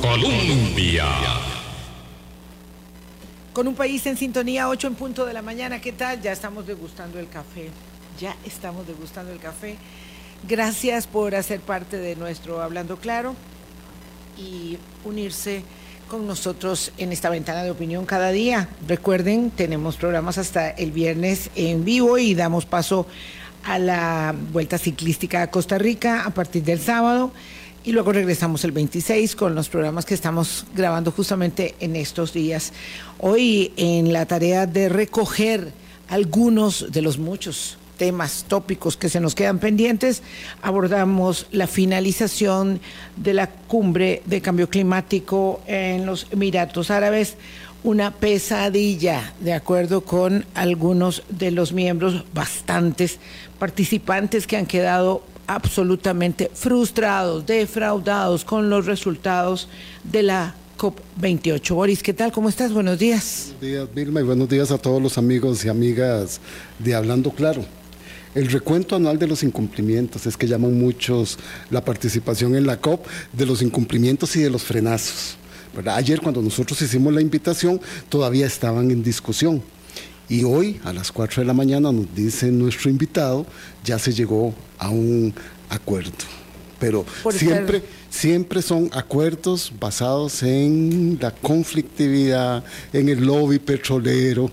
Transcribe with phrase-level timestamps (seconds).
[0.00, 1.04] Colombia.
[3.52, 6.22] Con un país en sintonía, 8 en punto de la mañana, ¿qué tal?
[6.22, 7.70] Ya estamos degustando el café.
[8.18, 9.76] Ya estamos degustando el café.
[10.48, 13.34] Gracias por hacer parte de nuestro Hablando Claro
[14.38, 15.62] y unirse
[16.08, 18.68] con nosotros en esta ventana de opinión cada día.
[18.86, 23.06] Recuerden, tenemos programas hasta el viernes en vivo y damos paso
[23.64, 27.32] a la Vuelta Ciclística a Costa Rica a partir del sábado
[27.86, 32.72] y luego regresamos el 26 con los programas que estamos grabando justamente en estos días.
[33.20, 35.70] Hoy en la tarea de recoger
[36.08, 40.24] algunos de los muchos temas tópicos que se nos quedan pendientes,
[40.62, 42.80] abordamos la finalización
[43.16, 47.36] de la cumbre de cambio climático en los Emiratos Árabes,
[47.84, 53.20] una pesadilla, de acuerdo con algunos de los miembros, bastantes
[53.60, 59.68] participantes que han quedado absolutamente frustrados, defraudados con los resultados
[60.04, 61.74] de la COP28.
[61.74, 62.32] Boris, ¿qué tal?
[62.32, 62.72] ¿Cómo estás?
[62.72, 63.54] Buenos días.
[63.60, 66.40] Buenos días, Vilma, y buenos días a todos los amigos y amigas
[66.78, 67.64] de Hablando Claro.
[68.34, 71.38] El recuento anual de los incumplimientos, es que llaman muchos
[71.70, 75.38] la participación en la COP de los incumplimientos y de los frenazos.
[75.86, 79.62] Ayer cuando nosotros hicimos la invitación todavía estaban en discusión.
[80.28, 83.46] Y hoy a las 4 de la mañana nos dice nuestro invitado,
[83.84, 85.32] ya se llegó a un
[85.68, 86.12] acuerdo.
[86.78, 94.50] Pero siempre, siempre son acuerdos basados en la conflictividad, en el lobby petrolero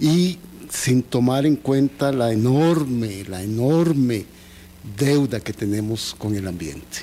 [0.00, 0.38] y
[0.70, 4.24] sin tomar en cuenta la enorme, la enorme
[4.98, 6.98] deuda que tenemos con el ambiente.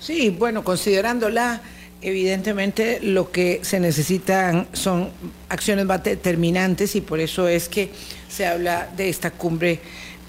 [0.00, 1.60] Sí, bueno, considerándola
[2.04, 5.10] evidentemente lo que se necesitan son
[5.48, 7.90] acciones más determinantes y por eso es que
[8.28, 9.80] se habla de esta cumbre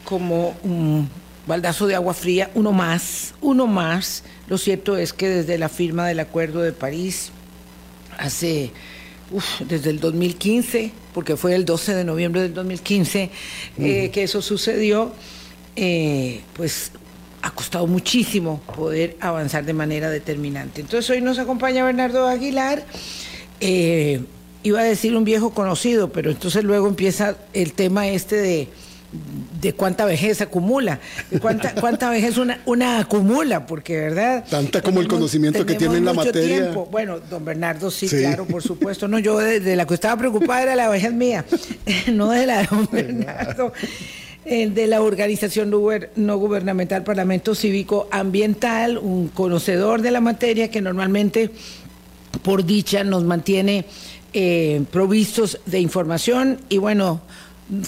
[0.06, 1.10] como un
[1.46, 4.24] baldazo de agua fría, uno más, uno más.
[4.48, 7.32] Lo cierto es que desde la firma del Acuerdo de París,
[8.18, 8.72] hace,
[9.68, 13.30] desde el 2015, porque fue el 12 de noviembre del 2015
[13.80, 15.14] eh, que eso sucedió,
[15.76, 16.92] eh, pues
[17.46, 20.82] ha costado muchísimo poder avanzar de manera determinante.
[20.82, 22.84] Entonces hoy nos acompaña Bernardo Aguilar.
[23.62, 24.22] Eh,
[24.64, 28.68] iba a decir un viejo conocido, pero entonces luego empieza el tema este de,
[29.62, 31.00] de cuánta vejez acumula,
[31.40, 34.44] cuánta, cuánta vejez una, una acumula, porque verdad.
[34.50, 36.62] Tanta como el conocimiento que tiene en la materia.
[36.64, 36.88] Tiempo.
[36.92, 39.08] Bueno, don Bernardo, sí, claro, por supuesto.
[39.08, 41.46] No, yo de, la que estaba preocupada era la vejez mía,
[42.12, 43.72] no de la de don Bernardo
[44.46, 51.50] de la organización no gubernamental Parlamento Cívico Ambiental, un conocedor de la materia que normalmente,
[52.44, 53.86] por dicha, nos mantiene
[54.34, 57.22] eh, provistos de información y bueno,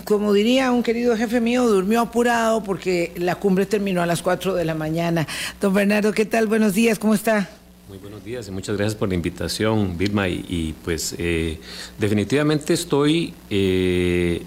[0.03, 4.55] como diría un querido jefe mío, durmió apurado porque la cumbre terminó a las 4
[4.55, 5.27] de la mañana.
[5.61, 6.47] Don Bernardo, ¿qué tal?
[6.47, 7.47] Buenos días, ¿cómo está?
[7.87, 10.27] Muy buenos días y muchas gracias por la invitación, Vilma.
[10.27, 11.59] Y, pues eh,
[11.99, 14.41] definitivamente estoy eh,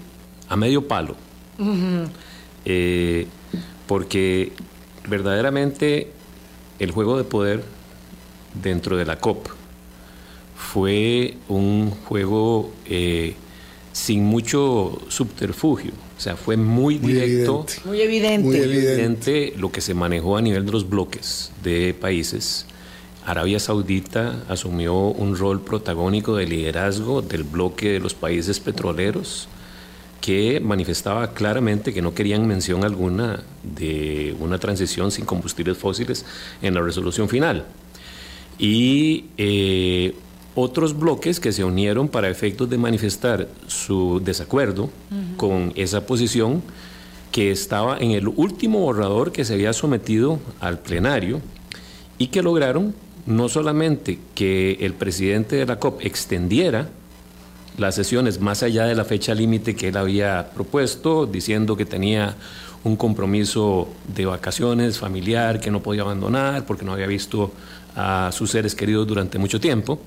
[0.49, 1.15] a medio palo
[2.65, 3.27] eh,
[3.87, 4.51] porque
[5.07, 6.11] verdaderamente
[6.79, 7.63] el juego de poder
[8.61, 9.47] dentro de la COP
[10.55, 13.35] fue un juego eh,
[13.91, 18.47] sin mucho subterfugio, o sea, fue muy, directo, muy evidente.
[18.47, 22.65] muy evidente lo que se manejó a nivel de los bloques de países.
[23.25, 29.47] Arabia Saudita asumió un rol protagónico de liderazgo del bloque de los países petroleros
[30.21, 36.25] que manifestaba claramente que no querían mención alguna de una transición sin combustibles fósiles
[36.61, 37.65] en la resolución final.
[38.59, 40.13] Y eh,
[40.55, 44.89] otros bloques que se unieron para efectos de manifestar su desacuerdo
[45.37, 46.61] con esa posición
[47.31, 51.41] que estaba en el último borrador que se había sometido al plenario
[52.17, 52.93] y que lograron
[53.25, 56.89] no solamente que el presidente de la COP extendiera
[57.77, 62.35] las sesiones más allá de la fecha límite que él había propuesto, diciendo que tenía
[62.83, 67.51] un compromiso de vacaciones familiar que no podía abandonar porque no había visto
[67.95, 69.99] a sus seres queridos durante mucho tiempo.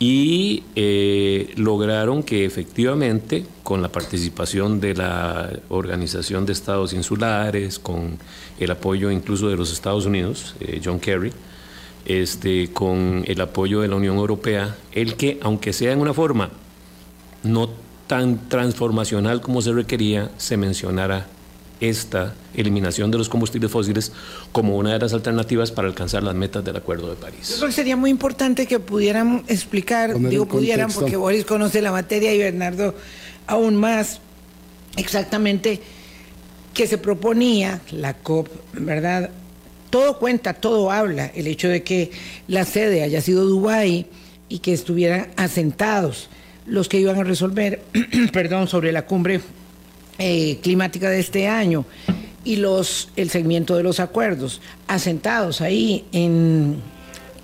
[0.00, 8.18] Y eh, lograron que efectivamente, con la participación de la Organización de Estados Insulares, con
[8.58, 11.32] el apoyo incluso de los Estados Unidos, eh, John Kerry,
[12.06, 16.50] este, con el apoyo de la Unión Europea, el que, aunque sea en una forma
[17.44, 17.70] no
[18.06, 21.26] tan transformacional como se requería, se mencionara
[21.80, 24.12] esta eliminación de los combustibles fósiles
[24.52, 27.48] como una de las alternativas para alcanzar las metas del Acuerdo de París.
[27.48, 31.92] Yo creo que sería muy importante que pudieran explicar, digo pudieran porque Boris conoce la
[31.92, 32.94] materia y Bernardo
[33.46, 34.20] aún más
[34.96, 35.80] exactamente
[36.72, 39.30] que se proponía la COP, ¿verdad?
[39.94, 41.26] todo cuenta, todo habla.
[41.36, 42.10] El hecho de que
[42.48, 44.06] la sede haya sido Dubái
[44.48, 46.28] y que estuvieran asentados
[46.66, 47.82] los que iban a resolver,
[48.32, 49.40] perdón, sobre la cumbre
[50.18, 51.84] eh, climática de este año
[52.44, 56.80] y los, el seguimiento de los acuerdos, asentados ahí en,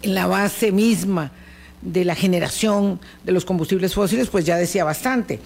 [0.02, 1.32] la base misma
[1.82, 5.40] de la generación de los combustibles fósiles, pues ya decía bastante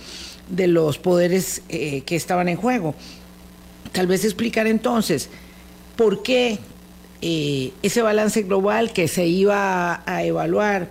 [0.48, 2.94] de los poderes eh, que estaban en juego.
[3.92, 5.28] Tal vez explicar entonces
[5.96, 6.58] por qué
[7.22, 10.88] eh, ese balance global que se iba a, evaluar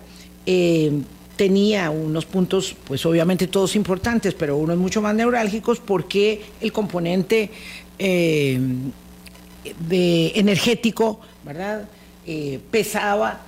[1.36, 7.50] tenía unos puntos, pues obviamente todos importantes, pero unos mucho más neurálgicos, porque el componente
[7.98, 8.72] de
[10.34, 11.88] energético, ¿verdad?
[12.70, 13.40] pesaba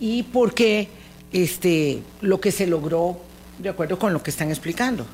[0.00, 0.88] y porque
[1.32, 3.20] este, lo que se logró
[3.58, 5.06] de acuerdo con lo que están explicando.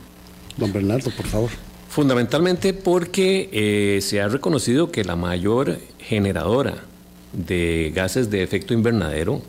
[0.57, 1.51] Don Bernardo, por favor.
[1.89, 6.85] Fundamentalmente porque eh, se ha reconocido que la mayor generadora
[7.33, 9.43] de gases de efecto invernadero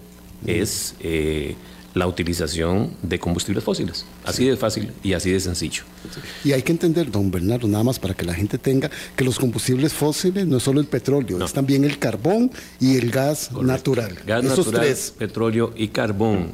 [0.46, 1.56] es eh,
[1.96, 4.06] la utilización de combustibles fósiles.
[4.26, 5.84] Así de fácil y así de sencillo.
[6.44, 9.40] Y hay que entender, don Bernardo, nada más para que la gente tenga que los
[9.40, 14.16] combustibles fósiles no es solo el petróleo, es también el carbón y el gas natural.
[14.28, 16.52] Gas natural, petróleo y carbón.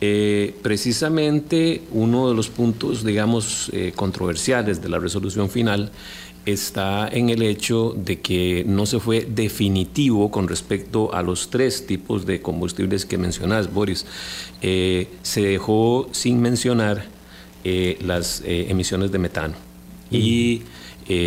[0.00, 5.90] Eh, precisamente uno de los puntos, digamos, eh, controversiales de la resolución final
[6.52, 11.86] está en el hecho de que no se fue definitivo con respecto a los tres
[11.86, 14.06] tipos de combustibles que mencionas, Boris.
[14.62, 17.06] Eh, se dejó sin mencionar
[18.00, 19.54] las emisiones de metano.
[20.10, 20.62] Y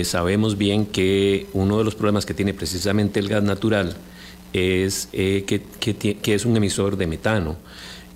[0.04, 3.96] sabemos bien que uno de los problemas que tiene precisamente el gas natural
[4.52, 5.62] es que,
[6.20, 7.58] que es un emisor de metano.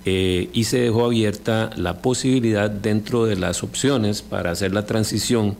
[0.08, 5.56] Eh, y se dejó abierta la posibilidad dentro de las opciones para hacer la transición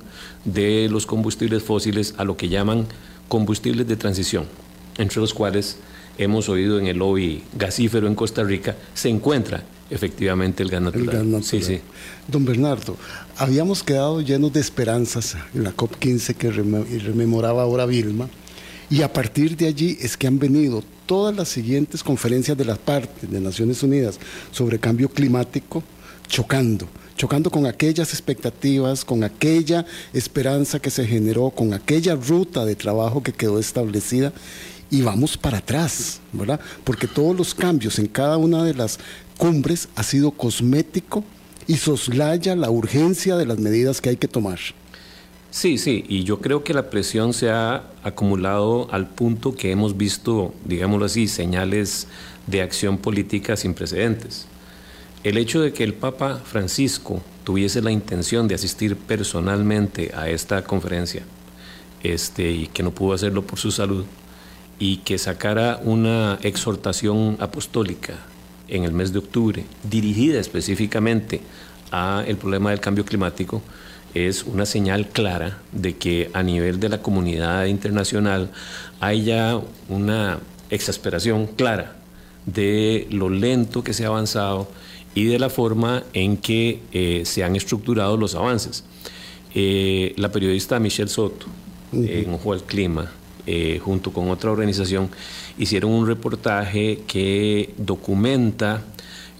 [0.47, 2.87] de los combustibles fósiles a lo que llaman
[3.29, 4.47] combustibles de transición,
[4.97, 5.77] entre los cuales
[6.17, 11.43] hemos oído en el lobby gasífero en Costa Rica, se encuentra efectivamente el gas natural.
[11.43, 11.81] Sí, sí.
[12.27, 12.97] Don Bernardo,
[13.37, 18.29] habíamos quedado llenos de esperanzas en la COP15 que rememoraba ahora Vilma,
[18.89, 22.79] y a partir de allí es que han venido todas las siguientes conferencias de las
[22.79, 24.19] partes de Naciones Unidas
[24.53, 25.83] sobre cambio climático
[26.29, 32.77] chocando, chocando con aquellas expectativas, con aquella esperanza que se generó, con aquella ruta de
[32.77, 34.33] trabajo que quedó establecida
[34.91, 36.61] y vamos para atrás, ¿verdad?
[36.85, 38.99] Porque todos los cambios en cada una de las
[39.37, 41.25] cumbres ha sido cosmético
[41.67, 44.59] y soslaya la urgencia de las medidas que hay que tomar.
[45.51, 49.97] Sí, sí, y yo creo que la presión se ha acumulado al punto que hemos
[49.97, 52.07] visto, digámoslo así, señales
[52.47, 54.47] de acción política sin precedentes.
[55.27, 60.63] El hecho de que el Papa Francisco tuviese la intención de asistir personalmente a esta
[60.63, 61.25] conferencia
[62.01, 64.05] este, y que no pudo hacerlo por su salud,
[64.79, 68.15] y que sacara una exhortación apostólica
[68.69, 71.41] en el mes de octubre, dirigida específicamente
[71.91, 73.63] a el problema del cambio climático,
[74.15, 78.53] es una señal clara de que a nivel de la comunidad internacional
[79.01, 80.39] hay ya una
[80.71, 81.97] exasperación clara
[82.45, 84.69] de lo lento que se ha avanzado
[85.17, 88.85] y de la forma en que eh, se han estructurado los avances.
[89.55, 91.47] Eh, la periodista Michelle Soto,
[91.93, 93.11] en Ojo al Clima,
[93.47, 95.09] eh, junto con otra organización,
[95.57, 98.85] hicieron un reportaje que documenta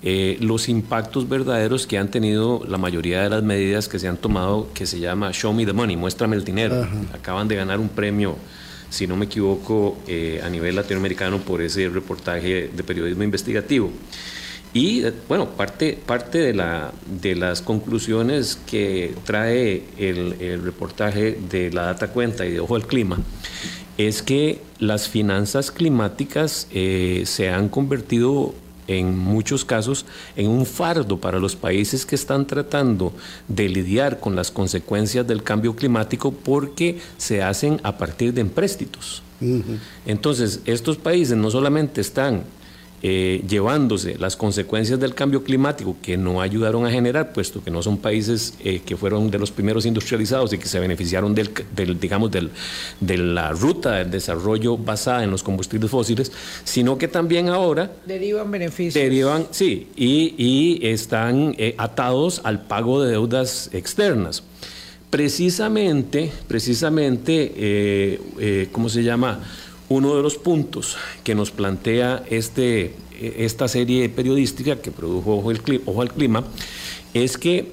[0.03, 4.17] eh, los impactos verdaderos que han tenido la mayoría de las medidas que se han
[4.17, 6.87] tomado, que se llama Show Me the Money, muéstrame el dinero.
[7.13, 8.37] Acaban de ganar un premio,
[8.89, 13.91] si no me equivoco, eh, a nivel latinoamericano por ese reportaje de periodismo investigativo.
[14.77, 16.93] Y eh, bueno, parte, parte de, la,
[17.23, 22.87] de las conclusiones que trae el, reportaje de la data cuenta y de Ojo al
[22.87, 23.17] Clima
[23.97, 28.53] es que las finanzas climáticas se han convertido
[28.87, 30.05] en muchos casos
[30.37, 33.15] en un fardo para los países que están tratando
[33.49, 39.23] de lidiar con las consecuencias del cambio climático porque se hacen a partir de empréstitos.
[40.05, 42.45] Entonces, estos países no solamente están
[43.09, 47.81] eh, llevándose las consecuencias del cambio climático que no ayudaron a generar, puesto que no
[47.81, 51.53] son países eh, que fueron de los primeros industrializados y que se beneficiaron del,
[52.01, 52.51] digamos, del,
[52.99, 56.33] de la ruta del desarrollo basada en los combustibles fósiles,
[56.65, 58.95] sino que también ahora derivan beneficios.
[58.95, 64.43] Derivan, sí, y, y están eh, atados al pago de deudas externas.
[65.11, 68.19] Precisamente, precisamente,
[68.73, 69.41] ¿cómo se llama?
[69.89, 76.13] Uno de los puntos que nos plantea este, esta serie periodística que produjo Ojo, al
[76.13, 76.45] Clima
[77.15, 77.71] es que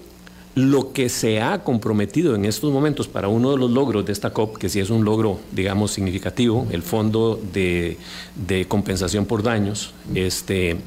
[0.55, 4.31] lo que se ha comprometido en estos momentos para uno de los logros de esta
[4.31, 7.97] COP, que sí es un logro, digamos, significativo, el Fondo de,
[8.35, 10.77] de Compensación por Daños, este,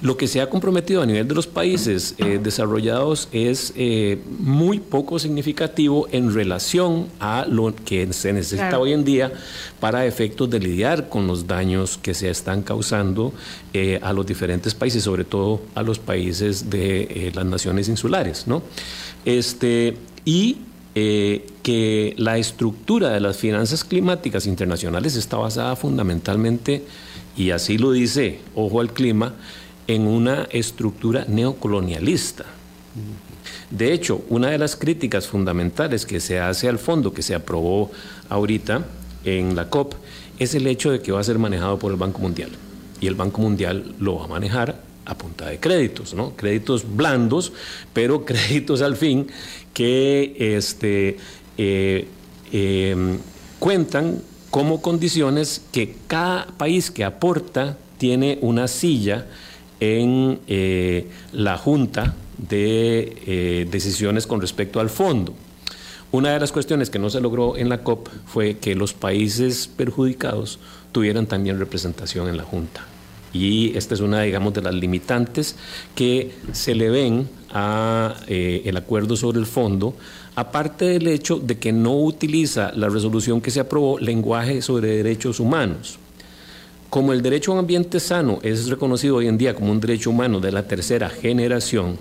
[0.00, 4.78] lo que se ha comprometido a nivel de los países eh, desarrollados es eh, muy
[4.78, 9.32] poco significativo en relación a lo que se necesita hoy en día
[9.80, 13.32] para efectos de lidiar con los daños que se están causando
[13.72, 18.46] eh, a los diferentes países, sobre todo a los países de las naciones insulares.
[18.46, 18.62] ¿no?
[19.24, 20.58] Este, y
[21.62, 26.82] que la estructura de las finanzas climáticas internacionales está basada fundamentalmente,
[27.36, 29.36] y así lo dice Ojo al Clima,
[29.88, 32.44] en una estructura neocolonialista.
[33.70, 37.90] De hecho, una de las críticas fundamentales que se hace al fondo que se aprobó
[38.28, 38.86] ahorita
[39.24, 39.94] en la COP
[40.38, 42.50] es el hecho de que va a ser manejado por el Banco Mundial.
[43.00, 46.36] Y el Banco Mundial lo va a manejar a punta de créditos, ¿no?
[46.36, 47.52] Créditos blandos,
[47.92, 49.28] pero créditos al fin
[49.72, 51.16] que este,
[51.56, 52.06] eh,
[52.52, 53.18] em,
[53.58, 59.26] cuentan como condiciones que cada país que aporta tiene una silla
[59.80, 65.34] en eh, la Junta de eh, Decisiones con respecto al fondo.
[66.10, 69.68] Una de las cuestiones que no se logró en la COP fue que los países
[69.68, 70.58] perjudicados
[70.90, 72.86] tuvieran también representación en la Junta.
[73.32, 75.56] Y esta es una, digamos, de las limitantes
[75.94, 79.94] que se le ven a eh, el acuerdo sobre el fondo,
[80.34, 85.40] aparte del hecho de que no utiliza la resolución que se aprobó lenguaje sobre derechos
[85.40, 85.98] humanos.
[86.90, 90.08] Como el derecho a un ambiente sano es reconocido hoy en día como un derecho
[90.08, 91.98] humano de la tercera generación,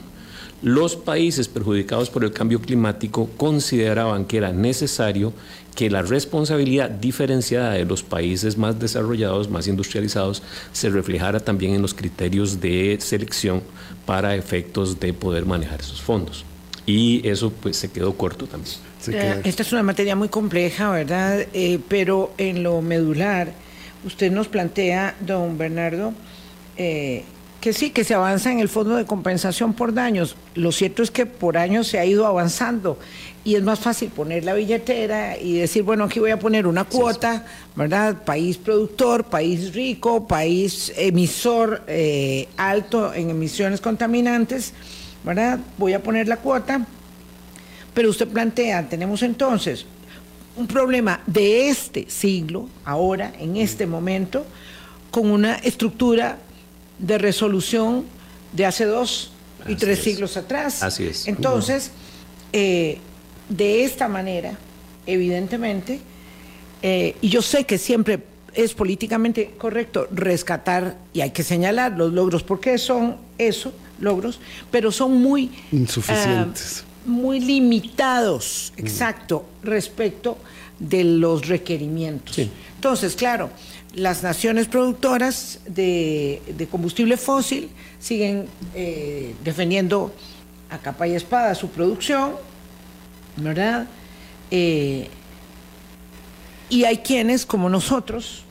[0.61, 5.33] los países perjudicados por el cambio climático consideraban que era necesario
[5.75, 10.41] que la responsabilidad diferenciada de los países más desarrollados, más industrializados,
[10.71, 13.61] se reflejara también en los criterios de selección
[14.05, 16.45] para efectos de poder manejar esos fondos.
[16.85, 18.73] Y eso pues se quedó corto también.
[19.09, 21.45] Eh, esta es una materia muy compleja, ¿verdad?
[21.53, 23.66] Eh, pero en lo medular
[24.05, 26.13] usted nos plantea, don Bernardo,
[26.77, 27.23] eh,
[27.61, 30.35] que sí, que se avanza en el fondo de compensación por daños.
[30.55, 32.99] Lo cierto es que por años se ha ido avanzando
[33.43, 36.83] y es más fácil poner la billetera y decir, bueno, aquí voy a poner una
[36.83, 38.23] cuota, ¿verdad?
[38.23, 44.73] País productor, país rico, país emisor eh, alto en emisiones contaminantes,
[45.23, 45.59] ¿verdad?
[45.77, 46.85] Voy a poner la cuota.
[47.93, 49.85] Pero usted plantea, tenemos entonces
[50.57, 54.45] un problema de este siglo, ahora, en este momento,
[55.11, 56.39] con una estructura
[56.99, 58.05] de resolución
[58.53, 59.31] de hace dos
[59.67, 60.83] y tres siglos atrás.
[60.83, 61.27] Así es.
[61.27, 61.91] Entonces,
[62.53, 62.97] eh,
[63.49, 64.57] de esta manera,
[65.05, 65.99] evidentemente,
[66.81, 68.23] eh, y yo sé que siempre
[68.53, 74.39] es políticamente correcto rescatar y hay que señalar los logros, porque son eso, logros,
[74.71, 76.83] pero son muy insuficientes.
[76.83, 78.79] Ah, muy limitados, mm.
[78.79, 80.37] exacto, respecto
[80.79, 82.37] de los requerimientos.
[82.37, 83.49] Entonces, claro,
[83.95, 90.13] las naciones productoras de, combustible fósil siguen eh, defendiendo
[90.69, 92.33] a capa y espada su producción,
[93.37, 93.87] ¿verdad?
[94.51, 95.09] Eh,
[96.69, 98.43] y hay quienes, como nosotros,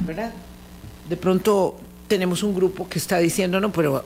[0.00, 0.32] ¿verdad?
[1.08, 1.78] De pronto
[2.08, 4.04] tenemos un grupo que está diciendo, no, pero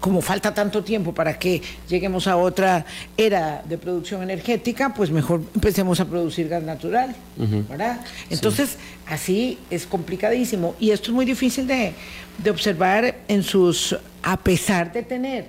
[0.00, 2.84] como falta tanto tiempo para que lleguemos a otra
[3.16, 7.14] era de producción energética, pues mejor empecemos a producir gas natural,
[7.68, 8.00] ¿verdad?
[8.30, 8.76] Entonces,
[9.06, 10.74] así es complicadísimo.
[10.78, 11.94] Y esto es muy difícil de,
[12.48, 15.46] observar en sus, a pesar de tener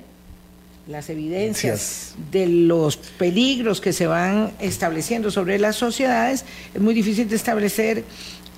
[0.88, 7.30] las evidencias de los peligros que se van estableciendo sobre las sociedades, es muy difícil
[7.30, 8.04] de establecer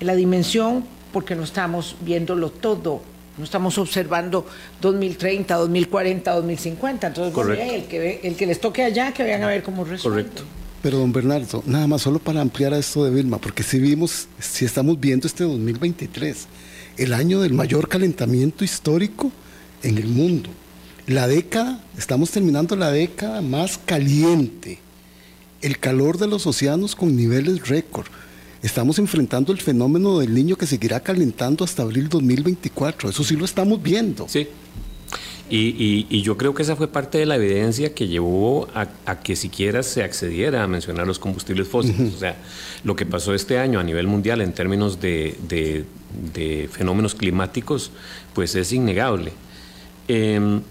[0.00, 3.02] la dimensión porque no estamos viéndolo todo
[3.38, 4.46] no estamos observando
[4.80, 7.06] 2030, 2040, 2050.
[7.06, 10.24] Entonces, el, que el que les toque allá, que vayan a ver cómo resuelven.
[10.24, 10.42] Correcto.
[10.82, 14.26] Pero don Bernardo, nada más solo para ampliar a esto de Vilma, porque si vimos,
[14.40, 16.48] si estamos viendo este 2023,
[16.96, 19.30] el año del mayor calentamiento histórico
[19.84, 20.50] en el mundo.
[21.06, 24.78] La década, estamos terminando la década más caliente.
[25.60, 28.06] El calor de los océanos con niveles récord
[28.62, 33.10] estamos enfrentando el fenómeno del niño que seguirá calentando hasta abril 2024.
[33.10, 34.28] Eso sí lo estamos viendo.
[34.28, 34.48] Sí.
[35.54, 39.82] Y, yo creo que esa fue parte de la evidencia que llevó a, que siquiera
[39.82, 42.14] se accediera a mencionar los combustibles fósiles.
[42.14, 42.36] O sea,
[42.84, 45.84] lo que pasó este año a nivel mundial en términos de,
[46.70, 47.90] fenómenos climáticos,
[48.32, 49.32] pues es innegable.
[50.08, 50.62] Em,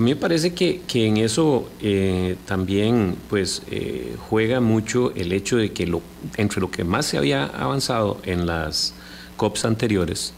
[0.00, 5.58] a mí me parece que, en eso eh, también pues, eh, juega mucho el hecho
[5.58, 6.00] de que lo,
[6.38, 8.94] entre lo que más se había avanzado en las
[9.36, 10.32] COPs anteriores,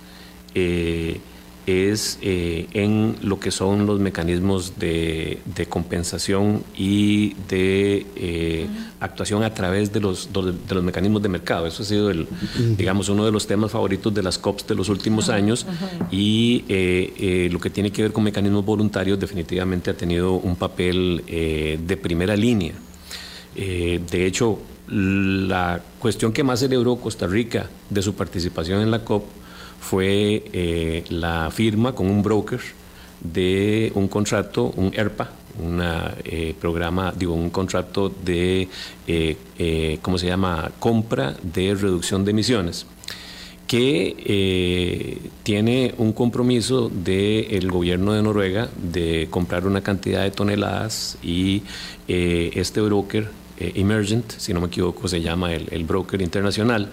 [0.56, 1.20] eh,
[1.66, 8.66] es eh, en lo que son los mecanismos de, compensación y de eh,
[9.00, 11.66] actuación a través de los, de los mecanismos de mercado.
[11.66, 12.26] Eso ha sido, el,
[12.76, 15.66] digamos, uno de los temas favoritos de las COPs de los últimos años
[16.10, 21.22] y eh, lo que tiene que ver con mecanismos voluntarios definitivamente ha tenido un papel
[21.26, 22.74] de primera línea.
[23.54, 29.24] de hecho, la cuestión que más celebró Costa Rica de su participación en la COP
[29.82, 32.60] fue eh, la firma con un broker
[33.20, 35.82] de un contrato, un ERPA, un
[36.24, 38.68] eh, programa, digo, un contrato de,
[39.06, 42.86] eh, ¿cómo se llama?, compra de reducción de emisiones
[43.66, 51.62] que tiene un compromiso del gobierno de Noruega de comprar una cantidad de toneladas y
[52.06, 56.92] este broker, Emergent, si no me equivoco, se llama el broker internacional,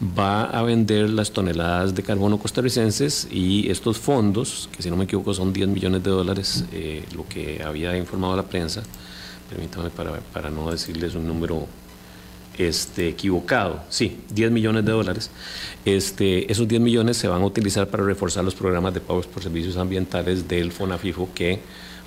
[0.00, 5.04] va a vender las toneladas de carbono costarricenses y estos fondos, que si no me
[5.04, 8.82] equivoco son 10 millones de dólares, eh, lo que había informado la prensa,
[9.48, 11.66] permítame para, para no decirles un número
[12.56, 15.30] este, equivocado, sí, 10 millones de dólares.
[15.84, 19.42] Este, esos 10 millones se van a utilizar para reforzar los programas de pagos por
[19.42, 21.60] servicios ambientales del FONAFIFO que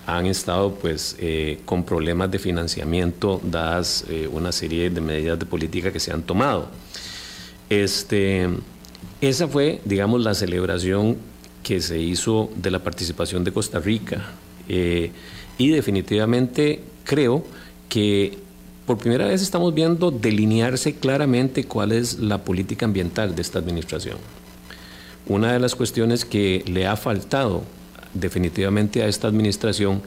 [0.06, 5.46] han estado pues eh, con problemas de financiamiento dadas eh, una serie de medidas de
[5.46, 6.68] política que se han tomado.
[7.82, 8.48] Este,
[9.20, 11.18] esa fue, digamos, la celebración
[11.64, 14.30] que se hizo de la participación de Costa Rica.
[14.70, 15.12] Eh,
[15.58, 17.44] y definitivamente creo
[17.90, 18.38] que
[18.86, 24.18] por primera vez estamos viendo delinearse claramente cuál es la política ambiental de esta administración.
[25.26, 27.64] Una de las cuestiones que le ha faltado
[28.14, 30.04] definitivamente a esta administración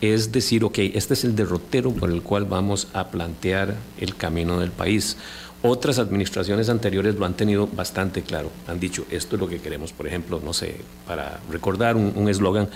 [0.00, 4.58] es decir, ok, este es el derrotero por el cual vamos a plantear el camino
[4.58, 5.18] del país.
[5.62, 8.50] Otras administraciones anteriores lo han tenido bastante claro.
[8.66, 9.92] Han dicho, esto es lo que queremos.
[9.92, 10.76] Por ejemplo, no sé,
[11.06, 12.68] para recordar un eslogan,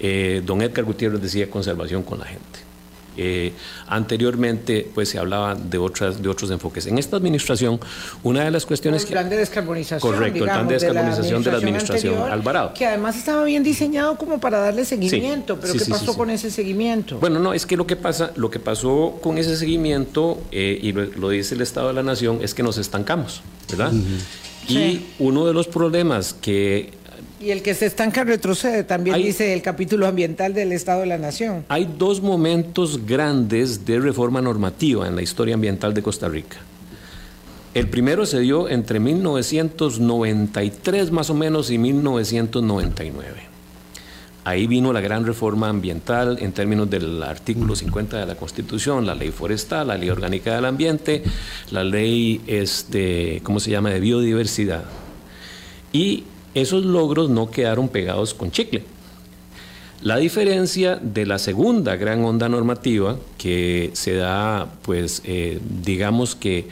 [0.00, 2.71] eh, don Edgar Gutiérrez decía conservación con la gente.
[3.16, 3.52] Eh,
[3.88, 6.86] anteriormente, pues se hablaba de otras de otros enfoques.
[6.86, 7.78] En esta administración,
[8.22, 11.58] una de las cuestiones el plan de descarbonización, correcto, el plan de descarbonización de la
[11.58, 15.58] administración, Alvarado, que además estaba bien diseñado como para darle seguimiento.
[15.60, 17.18] pero ¿qué pasó con ese seguimiento?
[17.18, 20.92] Bueno, no es que lo que pasa, lo que pasó con ese seguimiento eh, y
[20.92, 23.92] lo, dice el Estado de la Nación es que nos estancamos, ¿verdad?
[24.68, 27.01] Y uno de los problemas que
[27.42, 31.18] y el que se estanca retrocede, también dice el capítulo ambiental del Estado de la
[31.18, 31.64] Nación.
[31.68, 36.58] Hay dos momentos grandes de reforma normativa en la historia ambiental de Costa Rica.
[37.74, 43.52] El primero se dio entre 1993 más o menos y 1999.
[44.44, 49.14] Ahí vino la gran reforma ambiental en términos del artículo 50 de la Constitución, la
[49.14, 51.22] ley forestal, la ley orgánica del ambiente,
[51.70, 54.82] la ley, este, ¿cómo se llama?, de biodiversidad.
[55.92, 58.84] Y esos logros no quedaron pegados con chicle.
[60.02, 66.66] La diferencia de la segunda gran onda normativa que se da, pues, eh, digamos que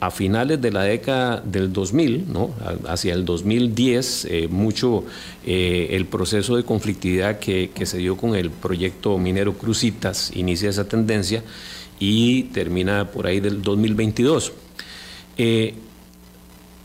[0.00, 2.50] a finales de la década del 2000, ¿no?
[2.88, 5.04] hacia el 2010, eh, mucho
[5.46, 10.70] eh, el proceso de conflictividad que, que, se dio con el proyecto minero Crucitas inicia
[10.70, 11.44] esa tendencia
[12.00, 14.52] y termina por ahí del 2022.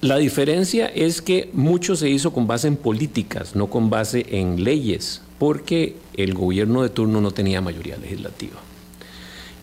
[0.02, 4.64] La diferencia es que mucho se hizo con base en políticas, no con base en
[4.64, 8.58] leyes, porque el gobierno de turno no tenía mayoría legislativa.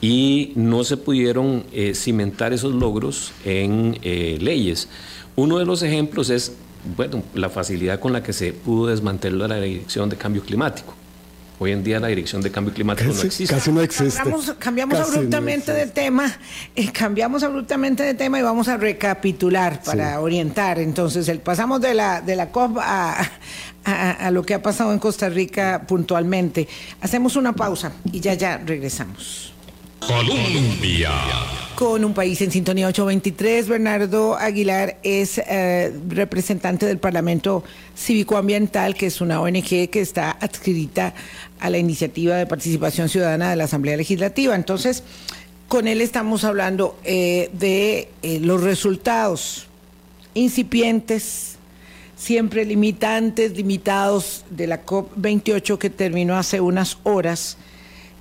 [0.00, 4.88] Y no se pudieron eh, cimentar esos logros en eh, leyes.
[5.36, 6.52] Uno de los ejemplos es
[6.96, 10.94] bueno, la facilidad con la que se pudo desmantelar la dirección de cambio climático.
[11.58, 13.54] Hoy en día la dirección de cambio climático no existe.
[13.54, 14.20] Casi no existe.
[14.58, 16.36] Cambiamos, abruptamente del tema,
[16.74, 20.80] eh, cambiamos abruptamente de tema y vamos a recapitular para orientar.
[20.80, 23.30] Entonces, el, pasamos de la, de la COP a,
[23.84, 26.66] a, lo que ha pasado en Costa Rica puntualmente.
[27.00, 29.53] Hacemos una pausa y ya, ya regresamos.
[30.06, 31.10] Colombia.
[31.74, 37.64] Con un país en sintonía 823, Bernardo Aguilar es eh, representante del Parlamento
[37.96, 41.14] Cívico-Ambiental, que es una ONG que está adscrita
[41.58, 44.54] a la iniciativa de participación ciudadana de la Asamblea Legislativa.
[44.54, 45.02] Entonces,
[45.68, 49.66] con él estamos hablando eh, de eh, los resultados
[50.34, 51.56] incipientes,
[52.16, 57.56] siempre limitantes, limitados de la COP28 que terminó hace unas horas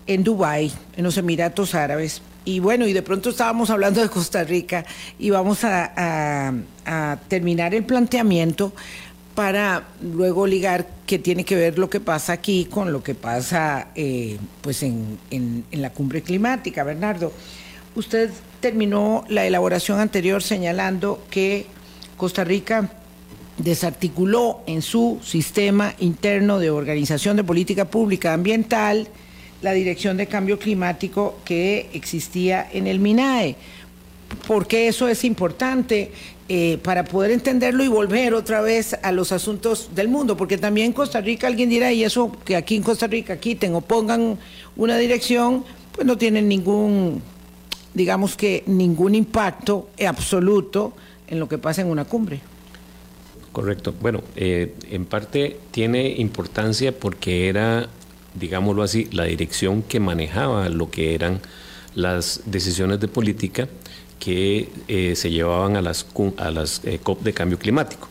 [0.08, 2.22] en Dubái, en los Emiratos Árabes.
[2.46, 4.86] Y bueno, y de pronto estábamos hablando de Costa Rica
[5.18, 6.54] y vamos a,
[7.30, 8.74] terminar el planteamiento
[9.36, 13.88] para luego ligar qué tiene que ver lo que pasa aquí con lo que pasa
[13.96, 16.84] eh, pues en, en, la cumbre climática.
[16.84, 17.32] Bernardo,
[17.96, 21.66] usted terminó la elaboración anterior señalando que
[22.18, 22.92] Costa Rica
[23.58, 29.08] desarticuló en su sistema interno de organización de política pública ambiental
[29.64, 33.56] la Dirección de Cambio Climático que existía en el MINAE.
[34.48, 36.12] ¿Por qué eso es importante?
[36.50, 40.88] Eh, para poder entenderlo y volver otra vez a los asuntos del mundo, porque también
[40.88, 44.38] en Costa Rica alguien dirá, y eso que aquí en Costa Rica quiten o pongan
[44.76, 47.22] una dirección, pues no tienen ningún,
[47.94, 50.94] digamos que ningún impacto absoluto
[51.28, 52.42] en lo que pasa en una cumbre.
[53.54, 53.94] Correcto.
[54.02, 57.88] Bueno, eh, en parte tiene importancia porque era,
[58.36, 61.42] digámoslo así, la dirección que manejaba lo que eran
[61.96, 63.68] las decisiones de política
[64.20, 66.06] que eh, se llevaban a las,
[66.38, 68.08] a las eh, COP de cambio climático.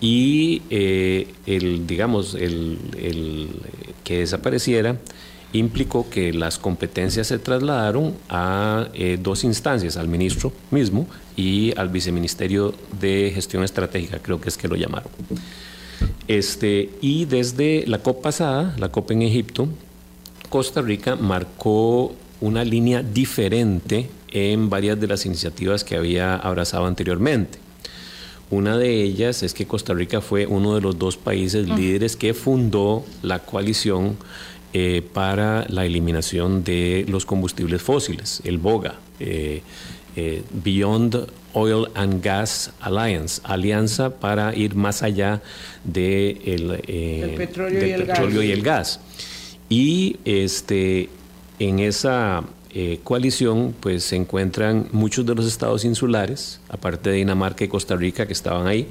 [0.00, 3.48] Y el, digamos, el, el
[4.02, 4.96] que desapareciera
[5.52, 11.88] implicó que las competencias se trasladaron a eh, dos instancias, al ministro mismo y al
[11.88, 15.10] viceministerio de gestión estratégica, creo que es que lo llamaron.
[16.28, 19.68] Este, y desde la COP pasada, la COP en Egipto,
[20.48, 27.58] Costa Rica marcó una línea diferente en varias de las iniciativas que había abrazado anteriormente.
[28.50, 32.34] Una de ellas es que Costa Rica fue uno de los dos países líderes que
[32.34, 34.16] fundó la coalición
[34.72, 39.62] eh, para la eliminación de los combustibles fósiles, el BOGA, eh,
[40.16, 45.42] eh, Beyond Oil and Gas Alliance, alianza para ir más allá
[45.84, 49.00] de el, petróleo, y, el petróleo y, el gas.
[49.68, 51.08] y este,
[51.58, 52.44] en esa
[53.02, 58.26] coalición pues se encuentran muchos de los estados insulares, aparte de Dinamarca y Costa Rica
[58.26, 58.86] que estaban ahí,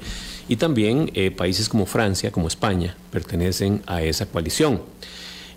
[0.50, 4.82] y también países como Francia, como España, pertenecen a esa coalición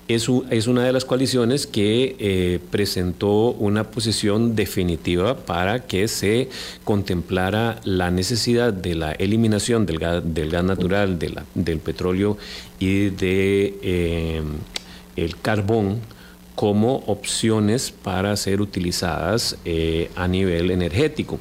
[0.07, 6.49] es, es una de las coaliciones que eh, presentó una posición definitiva para que se
[6.83, 12.37] contemplara la necesidad de la eliminación del gas, del gas natural, de la, del petróleo
[12.79, 14.41] y de eh,
[15.15, 15.99] el carbón
[16.55, 21.39] como opciones para ser utilizadas eh, a nivel energético.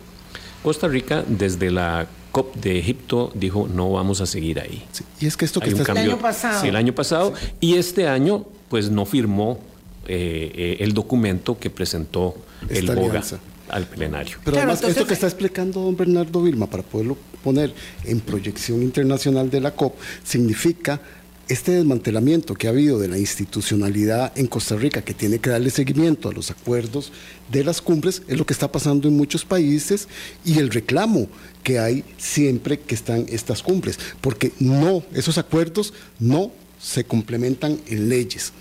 [0.63, 4.83] Costa Rica desde la COP de Egipto dijo no vamos a seguir ahí.
[5.21, 5.93] y es que esto que está...
[5.93, 6.61] el año pasado.
[6.61, 7.35] Sí, el año pasado.
[7.61, 9.61] Y este año pues no firmó
[10.07, 12.35] eh, eh, el documento que presentó
[12.71, 13.23] el BOGA
[13.69, 14.39] al plenario.
[14.43, 19.51] Pero además, esto que está explicando don Bernardo Vilma, para poderlo poner en proyección internacional
[19.51, 21.03] de la COP, significa
[21.49, 25.69] este desmantelamiento que ha habido de la institucionalidad en Costa Rica, que tiene que darle
[25.69, 27.13] seguimiento a los acuerdos
[27.51, 30.09] de las cumbres, es lo que está pasando en muchos países
[30.47, 31.29] y el reclamo
[31.63, 38.09] que hay siempre que están estas cumbres, porque no, esos acuerdos no se complementan en
[38.09, 38.53] leyes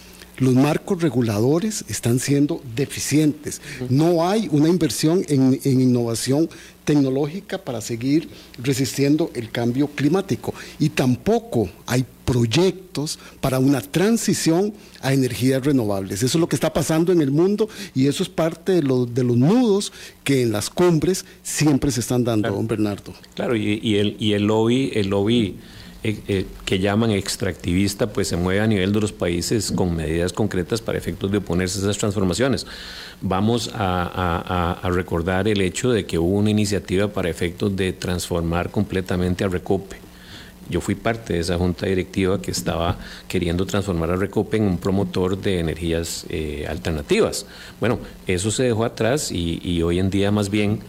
[0.42, 3.62] los marcos reguladores están siendo deficientes.
[3.90, 6.50] No hay una inversión en, innovación
[6.84, 15.14] tecnológica para seguir resistiendo el cambio climático y tampoco hay proyectos para una transición a
[15.14, 16.24] energías renovables.
[16.24, 19.24] Eso es lo que está pasando en el mundo y eso es parte de, de
[19.24, 23.14] los nudos que en las cumbres siempre se están dando, don Bernardo.
[23.36, 25.58] Claro, y, el, y el lobby, el lobby
[26.04, 30.34] eh, eh, que llaman extractivista, pues se mueve a nivel de los países con medidas
[30.34, 32.66] concretas para efectos de oponerse a esas transformaciones.
[33.22, 39.44] Vamos a, recordar el hecho de que hubo una iniciativa para efectos de transformar completamente
[39.44, 39.98] a Recope.
[40.70, 44.78] Yo fui parte de esa junta directiva que estaba queriendo transformar a Recope en un
[44.80, 47.46] promotor de energías eh, alternativas.
[47.80, 50.82] Bueno, eso se dejó atrás y hoy en día más bien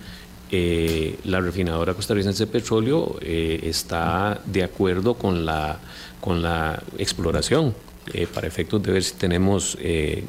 [0.54, 5.80] eh, la refinadora costarricense de petróleo eh, está de acuerdo con la,
[6.20, 7.74] con la exploración
[8.12, 9.78] eh, para efectos de ver si tenemos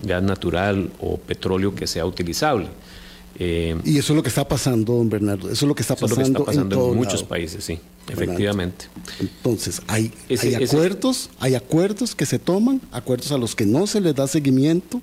[0.01, 2.67] gas natural o petróleo que sea utilizable.
[3.37, 5.49] y eso es lo que está pasando, don Bernardo.
[5.49, 8.85] Eso es lo que está pasando, en, muchos países, sí, efectivamente.
[9.19, 10.09] Entonces, hay,
[10.41, 14.25] hay acuerdos, hay acuerdos que se toman, acuerdos a los que no se les da
[14.25, 15.01] seguimiento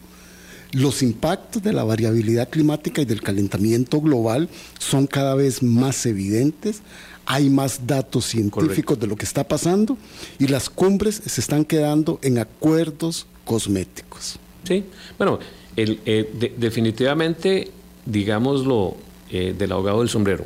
[0.72, 6.82] los impactos de la variabilidad climática y del calentamiento global son cada vez más evidentes,
[7.26, 9.96] hay más datos científicos de lo que está pasando
[10.38, 14.38] y las cumbres se están quedando en acuerdos cosméticos.
[14.64, 14.84] Sí,
[15.18, 15.38] bueno,
[15.76, 17.70] eh, definitivamente,
[18.04, 18.96] digámoslo
[19.30, 20.44] eh, del ahogado del sombrero,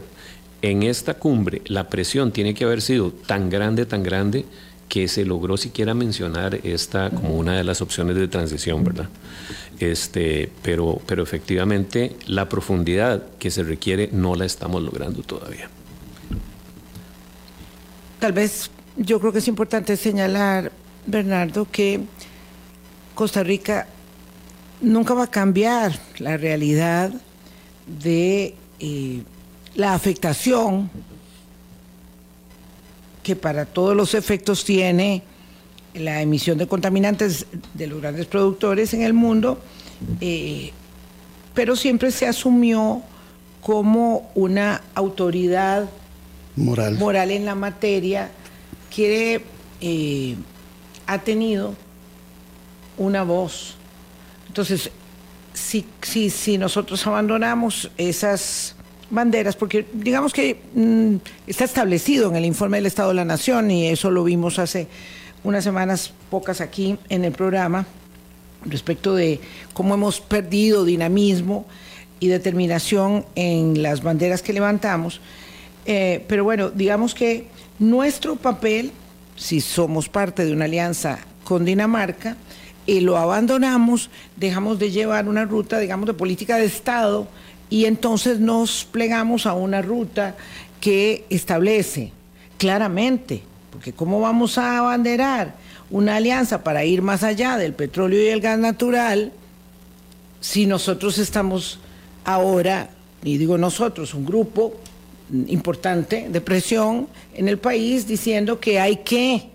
[0.62, 4.46] en esta cumbre la presión tiene que haber sido tan grande, tan grande,
[4.88, 9.08] que se logró siquiera mencionar esta como una de las opciones de transición, ¿verdad?
[9.78, 15.68] Este, pero, pero efectivamente la profundidad que se requiere no la estamos logrando todavía.
[18.20, 20.72] Tal vez yo creo que es importante señalar,
[21.06, 22.00] Bernardo, que
[23.14, 23.86] Costa Rica
[24.80, 27.12] nunca va a cambiar la realidad
[27.86, 29.22] de eh,
[29.74, 30.90] la afectación
[33.24, 35.22] que para todos los efectos tiene
[35.94, 39.58] la emisión de contaminantes de los grandes productores en el mundo,
[40.20, 40.72] eh,
[41.54, 43.02] pero siempre se asumió
[43.60, 45.88] como una autoridad
[46.56, 46.98] Moral.
[46.98, 48.30] moral en la materia
[48.94, 49.42] que
[49.80, 50.36] eh,
[51.06, 51.74] ha tenido
[52.98, 53.76] una voz.
[54.48, 54.90] Entonces,
[55.54, 58.76] si, si, si nosotros abandonamos esas
[59.10, 63.70] banderas, porque digamos que mm, está establecido en el informe del Estado de la Nación,
[63.70, 64.88] y eso lo vimos hace
[65.42, 67.86] unas semanas pocas aquí en el programa,
[68.64, 69.40] respecto de
[69.74, 71.66] cómo hemos perdido dinamismo
[72.18, 75.20] y determinación en las banderas que levantamos.
[75.84, 78.92] Eh, pero bueno, digamos que nuestro papel,
[79.36, 82.36] si somos parte de una alianza con Dinamarca,
[82.86, 87.26] y lo abandonamos, dejamos de llevar una ruta, digamos, de política de Estado
[87.74, 90.36] y entonces nos plegamos a una ruta
[90.80, 92.12] que establece
[92.56, 95.56] claramente, porque ¿cómo vamos a abanderar
[95.90, 99.32] una alianza para ir más allá del petróleo y el gas natural
[100.40, 101.80] si nosotros estamos
[102.24, 102.90] ahora,
[103.24, 104.76] y digo nosotros, un grupo
[105.48, 109.50] importante de presión en el país diciendo que hay que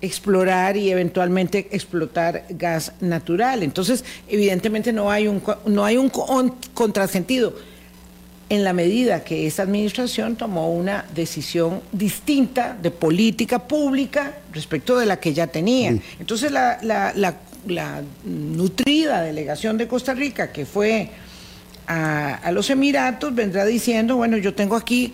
[0.00, 3.62] explorar y eventualmente explotar gas natural.
[3.62, 6.10] Entonces, evidentemente no hay un, no hay un
[6.74, 7.54] contrasentido
[8.50, 15.04] en la medida que esta administración tomó una decisión distinta de política pública respecto de
[15.04, 15.94] la que ya tenía.
[16.18, 21.10] Entonces, la, la, la, la nutrida delegación de Costa Rica, que fue
[21.86, 25.12] a, a los Emiratos, vendrá diciendo, bueno, yo tengo aquí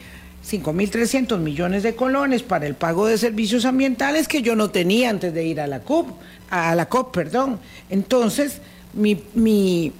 [0.49, 5.33] 5.300 millones de colones para el pago de servicios ambientales que yo no tenía antes
[5.33, 6.11] de ir a la COP,
[6.51, 7.59] a la COP, perdón.
[7.89, 8.61] Entonces,
[8.93, 9.93] mi, mi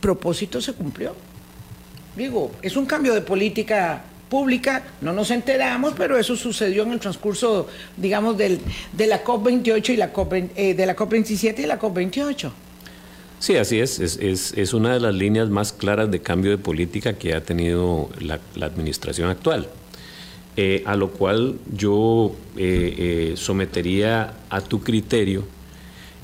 [0.00, 1.14] propósito se cumplió.
[2.14, 7.00] Digo, es un cambio de política pública, no nos enteramos, pero eso sucedió en el
[7.00, 8.60] transcurso, digamos, del,
[8.92, 12.50] de la COP28 y la COP, eh, de la COP27 y la COP28.
[13.38, 13.98] Sí, así es.
[13.98, 14.52] Es, es.
[14.56, 18.40] es, una de las líneas más claras de cambio de política que ha tenido la,
[18.54, 19.68] la administración actual.
[20.58, 25.44] Eh, a lo cual yo eh, eh, sometería a tu criterio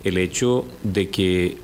[0.05, 1.59] el hecho de que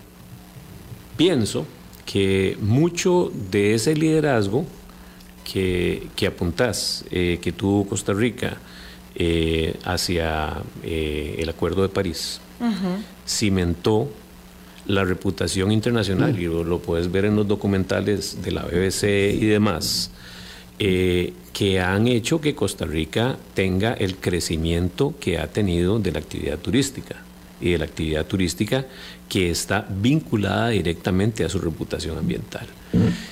[1.17, 1.65] pienso
[2.05, 4.67] que mucho de ese liderazgo
[5.51, 8.59] que, que apuntás, que tuvo Costa Rica
[9.85, 13.03] hacia el Acuerdo de París, uh -huh.
[13.27, 14.11] cimentó
[14.87, 16.43] la reputación internacional, uh -huh.
[16.43, 20.11] y lo, lo, puedes ver en los documentales de la BBC y demás,
[20.79, 26.21] eh, que han hecho que Costa Rica tenga el crecimiento que ha tenido de la
[26.21, 27.17] actividad turística
[27.61, 28.87] y de la actividad turística
[29.29, 32.67] que está vinculada directamente a su reputación ambiental.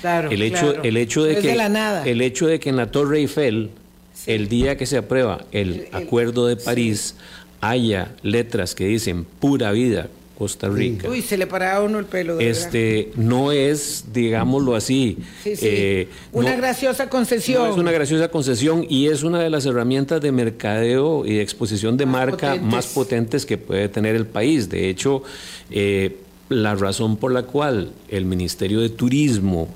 [0.00, 0.82] Claro, el hecho, claro.
[0.82, 2.04] el hecho de es que de la nada.
[2.04, 3.70] el hecho de que en la Torre Eiffel
[4.12, 4.32] sí.
[4.32, 7.24] el día que se aprueba el, el Acuerdo de París sí.
[7.60, 11.08] haya letras que dicen pura vida Costa Rica.
[11.08, 12.36] Uy, se le paraba uno el pelo.
[12.36, 13.22] De este verdad.
[13.24, 15.66] no es, digámoslo así, sí, sí.
[15.66, 17.64] Eh, una no, graciosa concesión.
[17.64, 21.42] No es una graciosa concesión y es una de las herramientas de mercadeo y de
[21.42, 22.72] exposición de más marca potentes.
[22.72, 24.68] más potentes que puede tener el país.
[24.68, 25.22] De hecho,
[25.70, 26.16] eh,
[26.48, 29.68] la razón por la cual el Ministerio de Turismo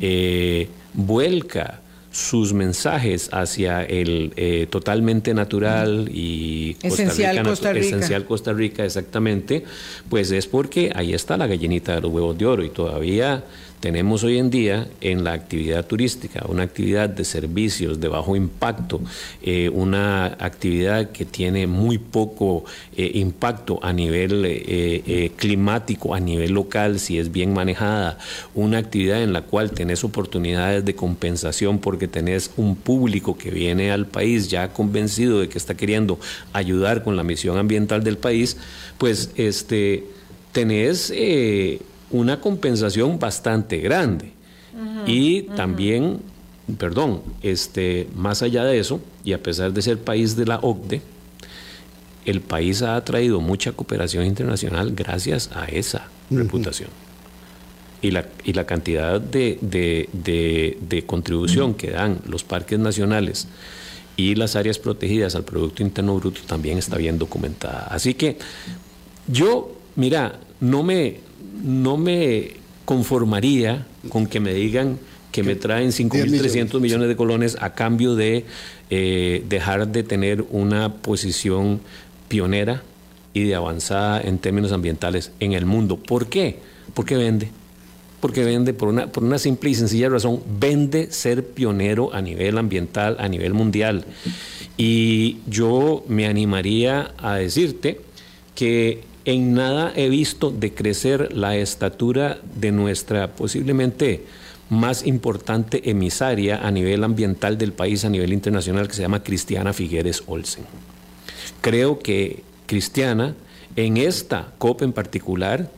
[0.00, 1.80] eh, vuelca
[2.16, 8.84] sus mensajes hacia el eh, totalmente natural y esencial Costa, Costa Rica, esencial Costa Rica
[8.86, 9.64] exactamente,
[10.08, 13.44] pues es porque ahí está la gallinita de los huevos de oro y todavía
[13.86, 19.00] tenemos hoy en día en la actividad turística una actividad de servicios de bajo impacto,
[19.44, 22.64] eh, una actividad que tiene muy poco
[22.96, 28.18] eh, impacto a nivel eh, climático, a nivel local, si es bien manejada,
[28.56, 33.92] una actividad en la cual tenés oportunidades de compensación porque tenés un público que viene
[33.92, 36.18] al país ya convencido de que está queriendo
[36.52, 38.56] ayudar con la misión ambiental del país,
[38.98, 40.06] pues este
[40.50, 41.12] tenés
[42.10, 44.32] una compensación bastante grande.
[44.74, 45.56] Uh -huh, y uh -huh.
[45.56, 46.20] también,
[46.78, 51.00] perdón, este, más allá de eso, y a pesar de ser país de la OCDE,
[52.24, 56.38] el país ha atraído mucha cooperación internacional gracias a esa uh -huh.
[56.38, 56.90] reputación.
[58.02, 63.48] Y la, y la cantidad de, de, de, de contribución que dan los parques nacionales
[64.16, 67.86] y las áreas protegidas al Producto Interno Bruto también está bien documentada.
[67.90, 68.38] Así que
[69.26, 71.20] yo, mira, no me,
[71.62, 72.52] no me
[72.84, 74.98] conformaría con que me digan
[75.32, 78.46] que me traen 5.300 millones de colones a cambio de
[78.88, 81.80] eh, dejar de tener una posición
[82.28, 82.82] pionera
[83.34, 85.98] y de avanzada en términos ambientales en el mundo.
[85.98, 86.60] ¿Por qué?
[86.94, 87.50] Porque vende.
[88.20, 92.56] porque vende, por una, por una simple y sencilla razón, vende ser pionero a nivel
[92.56, 94.06] ambiental, a nivel mundial.
[94.78, 98.00] Y yo me animaría a decirte
[98.54, 104.24] que en nada he visto decrecer la estatura de nuestra posiblemente
[104.70, 109.72] más importante emisaria a nivel ambiental del país, a nivel internacional, que se llama Cristiana
[109.72, 110.64] Figueres Olsen.
[111.60, 113.34] Creo que Cristiana,
[113.74, 115.70] en esta COP en particular,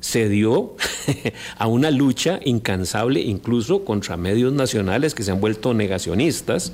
[0.00, 0.74] se dio
[1.58, 6.72] a una lucha incansable, incluso contra medios nacionales que se han vuelto negacionistas,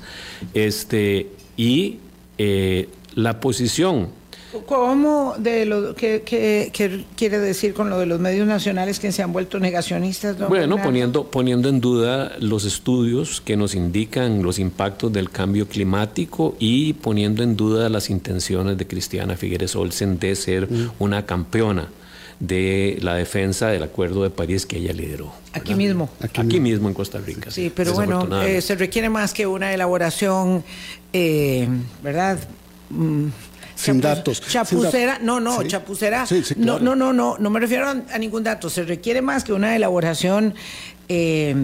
[0.55, 1.99] este, y
[2.39, 4.09] eh, la posición
[4.65, 6.23] ¿Cómo de lo que,
[7.15, 10.37] quiere decir con lo de los medios nacionales que se han vuelto negacionistas?
[10.47, 16.55] bueno, poniendo, poniendo en duda los estudios que nos indican los impactos del cambio climático
[16.59, 20.91] y poniendo en duda las intenciones de Cristiana Figueres Olsen de ser mm.
[20.99, 21.89] una campeona
[22.39, 25.31] de la defensa del Acuerdo de París que ella lideró.
[25.53, 26.09] Aquí mismo.
[26.19, 27.51] Aquí, mismo en Costa Rica.
[27.51, 30.63] Sí, pero bueno, eh, se requiere más que una elaboración,
[31.13, 31.67] eh,
[32.03, 32.39] ¿verdad?
[32.89, 33.27] Mm,
[33.83, 34.41] sin datos.
[34.47, 36.25] Chapucera, no, no, chapucera.
[36.57, 38.69] No, no, no, no, no me refiero a, ningún dato.
[38.69, 40.53] Se requiere más que una elaboración
[41.09, 41.55] eh,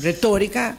[0.00, 0.76] retórica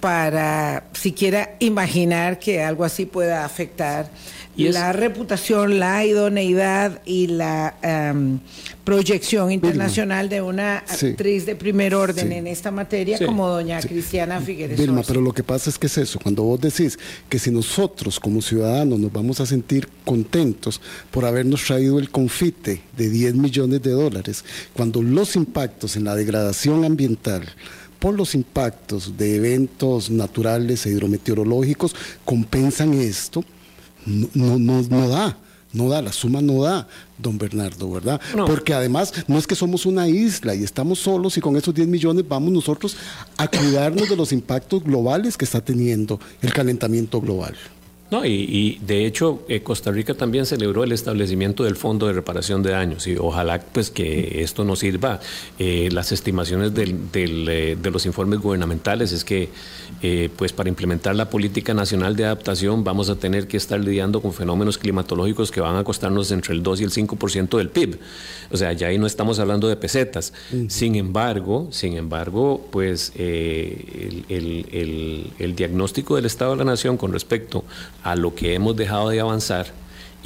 [0.00, 4.10] para siquiera imaginar que algo así pueda afectar
[4.56, 8.38] la reputación, la idoneidad y la em,
[8.84, 14.78] proyección internacional de una actriz de primer orden en esta materia como doña Cristiana Figueres.
[14.78, 18.18] Vilma, pero lo que pasa es que es eso, cuando vos decís que si nosotros
[18.18, 23.82] como ciudadanos nos vamos a sentir contentos por habernos traído el confite de 10 millones
[23.82, 27.44] de dólares, cuando los impactos en la degradación ambiental
[27.98, 33.44] por los impactos de eventos naturales e hidrometeorológicos compensan esto,
[34.06, 35.36] no, no, no, da.
[35.72, 36.88] No da, la suma no da,
[37.18, 38.18] don Bernardo, ¿verdad?
[38.46, 41.86] Porque además no es que somos una isla y estamos solos y con esos 10
[41.88, 42.96] millones vamos nosotros
[43.36, 47.56] a cuidarnos de los impactos globales que está teniendo el calentamiento global.
[48.08, 52.62] No, y, de hecho eh, Costa Rica también celebró el establecimiento del Fondo de Reparación
[52.62, 55.18] de Daños y ojalá pues que esto nos sirva.
[55.58, 59.48] Eh, las estimaciones eh, de los informes gubernamentales es que
[60.36, 64.32] pues para implementar la política nacional de adaptación vamos a tener que estar lidiando con
[64.32, 67.98] fenómenos climatológicos que van a costarnos entre el 2 y el 5% del PIB.
[68.52, 70.32] O sea, ya ahí no estamos hablando de pesetas.
[70.68, 77.64] Sin embargo, sin embargo, pues el, el diagnóstico del Estado de la Nación con respecto
[78.02, 79.66] a lo que hemos dejado de avanzar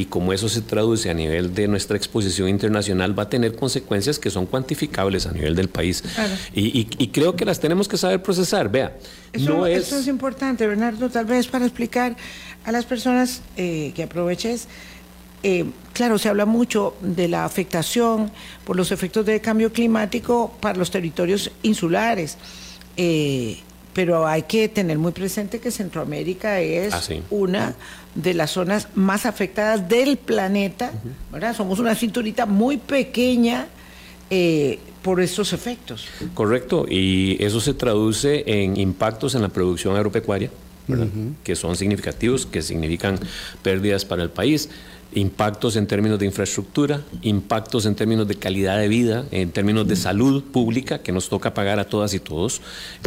[0.00, 4.18] y cómo eso se traduce a nivel de nuestra exposición internacional va a tener consecuencias
[4.18, 6.02] que son cuantificables a nivel del país.
[6.54, 8.70] Y, creo que las tenemos que saber procesar.
[8.70, 8.96] Vea,
[9.32, 9.92] eso, no es...
[9.92, 12.16] es importante, Bernardo, tal vez para explicar
[12.64, 14.68] a las personas eh, que aproveches.
[15.42, 18.30] Eh, claro, se habla mucho de la afectación
[18.64, 22.38] por los efectos del cambio climático para los territorios insulares.
[22.96, 23.58] Eh,
[23.92, 27.74] pero hay que tener muy presente que Centroamérica es ah, una
[28.14, 30.92] de las zonas más afectadas del planeta,
[31.32, 31.56] ¿verdad?
[31.56, 33.66] Somos una cinturita muy pequeña
[34.30, 36.06] eh, por estos efectos.
[36.34, 40.50] Correcto, y eso se traduce en impactos en la producción agropecuaria,
[41.44, 43.18] que son significativos, que significan
[43.62, 44.68] pérdidas para el país
[45.14, 49.96] impactos en términos de infraestructura, impactos en términos de calidad de vida, en términos de
[49.96, 52.60] salud pública que nos toca pagar a todas y todos,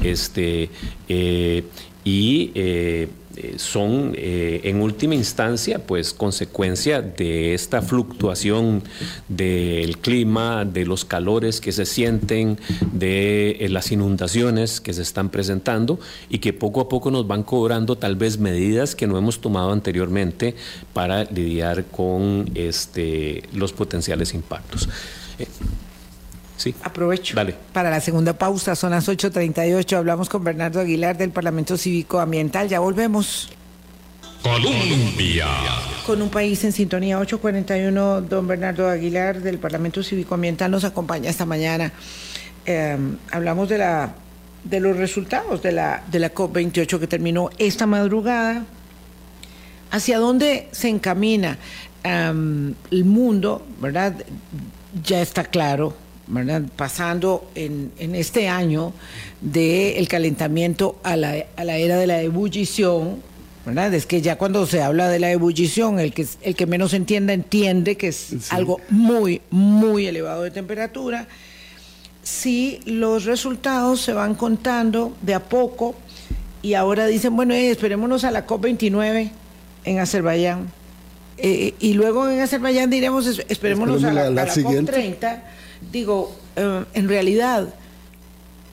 [0.03, 0.69] este,
[1.07, 1.63] eh,
[2.03, 8.83] y eh, eh, son eh, en última instancia pues consecuencia de esta fluctuación
[9.27, 12.59] del clima, de los calores que se sienten,
[12.91, 17.41] de eh, las inundaciones que se están presentando y que poco a poco nos van
[17.41, 20.55] cobrando tal vez medidas que no hemos tomado anteriormente
[20.93, 24.87] para lidiar con este, los potenciales impactos.
[26.83, 27.35] Aprovecho.
[27.73, 29.97] Para la segunda pausa, son las 8.38.
[29.97, 32.69] Hablamos con Bernardo Aguilar del Parlamento Cívico Ambiental.
[32.69, 33.49] Ya volvemos.
[34.41, 35.47] Colombia.
[36.05, 41.29] Con un país en sintonía 841, don Bernardo Aguilar del Parlamento Cívico Ambiental nos acompaña
[41.29, 41.91] esta mañana.
[42.65, 44.15] Em, hablamos de la
[44.63, 48.65] de los resultados de la de la COP28 que terminó esta madrugada.
[49.91, 51.57] ¿Hacia dónde se encamina
[52.03, 54.13] em, el mundo, verdad?
[55.03, 56.02] Ya está claro
[56.75, 58.93] pasando en, este año
[59.41, 63.21] del calentamiento a la, era de la ebullición,
[63.65, 63.93] ¿verdad?
[63.93, 67.33] Es que ya cuando se habla de la ebullición, el que, el que menos entienda
[67.33, 71.27] entiende que es algo muy, muy elevado de temperatura.
[72.23, 75.95] Si los resultados se van contando de a poco
[76.61, 79.29] y ahora dicen, bueno, eh, esperémonos a la COP29
[79.83, 80.71] en Azerbaiyán.
[81.37, 85.41] Eh, y luego en Azerbaiyán diremos, esperémonos a la, COP30
[85.93, 87.73] digo, eh, en realidad,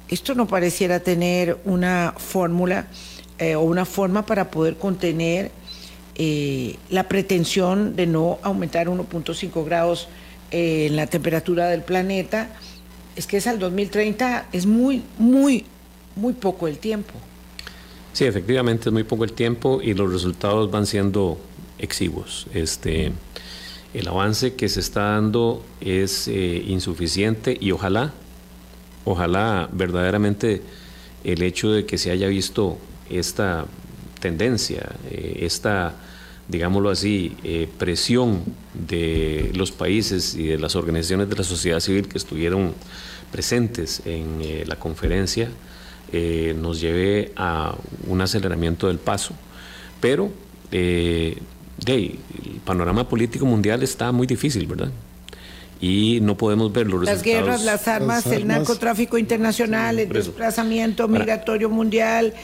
[0.09, 2.87] esto no pareciera tener una fórmula
[3.39, 5.53] eh, o una forma para poder contener
[6.17, 10.09] eh, la pretensión de no aumentar 1.5 grados
[10.51, 12.49] en la temperatura del planeta.
[13.15, 15.67] Es que es al 2030, es muy, muy,
[16.17, 17.13] muy poco el tiempo.
[18.15, 21.39] Sí, efectivamente es muy poco el tiempo y los resultados van siendo
[21.79, 22.47] exiguos.
[22.55, 23.13] Este,
[23.95, 28.13] el avance que se está dando es insuficiente y ojalá
[29.05, 30.63] ojalá verdaderamente
[31.25, 32.79] el hecho de que se haya visto
[33.09, 33.67] esta
[34.21, 35.95] tendencia, eh, esta,
[36.49, 38.43] digámoslo así, eh, presión
[38.75, 42.75] de los países y de las organizaciones de la sociedad civil que estuvieron
[43.33, 45.51] presentes en eh, la conferencia,
[46.57, 47.77] nos lleve a
[48.09, 49.33] un aceleramiento del paso.
[50.01, 50.33] Pero
[51.87, 52.19] el
[52.65, 54.91] panorama político mundial está muy difícil, ¿verdad?
[55.81, 61.71] y no podemos ver los las guerras, las armas, el narcotráfico internacional, el desplazamiento migratorio
[61.71, 62.35] mundial.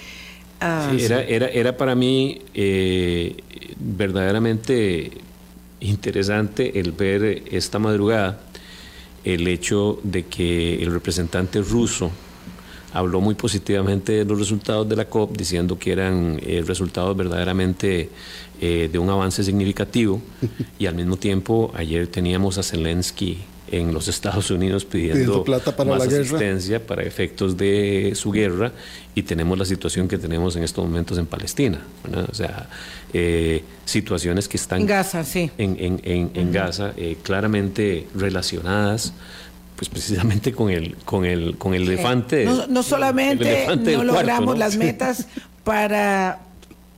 [0.59, 3.37] Ah, era, era, era para mí eh,
[3.79, 5.11] verdaderamente
[5.81, 8.41] interesante el ver esta madrugada
[9.23, 12.11] el hecho de que el representante ruso
[12.95, 18.09] habló muy positivamente de los resultados de la COP, diciendo que eran eh, resultados verdaderamente
[18.61, 20.21] eh, de un avance significativo.
[20.79, 23.39] Y al mismo tiempo ayer teníamos a Zelensky
[23.69, 28.73] en los Estados Unidos pidiendo, plata para más la asistencia para efectos de su guerra.
[29.15, 31.81] Y tenemos la situación que tenemos en estos momentos en Palestina,
[32.31, 32.69] o sea,
[33.13, 35.51] eh, situaciones que están en Gaza, sí.
[35.59, 39.13] en, en, en, Gaza eh, claramente relacionadas
[39.77, 45.27] pues precisamente con el con el con el elefante no, solamente no logramos las metas
[45.65, 46.46] para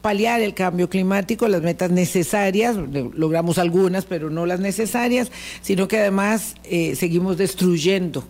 [0.00, 5.30] paliar el cambio climático, las metas necesarias, logramos algunas, pero no las necesarias,
[5.60, 8.24] sino que además eh, seguimos destruyendo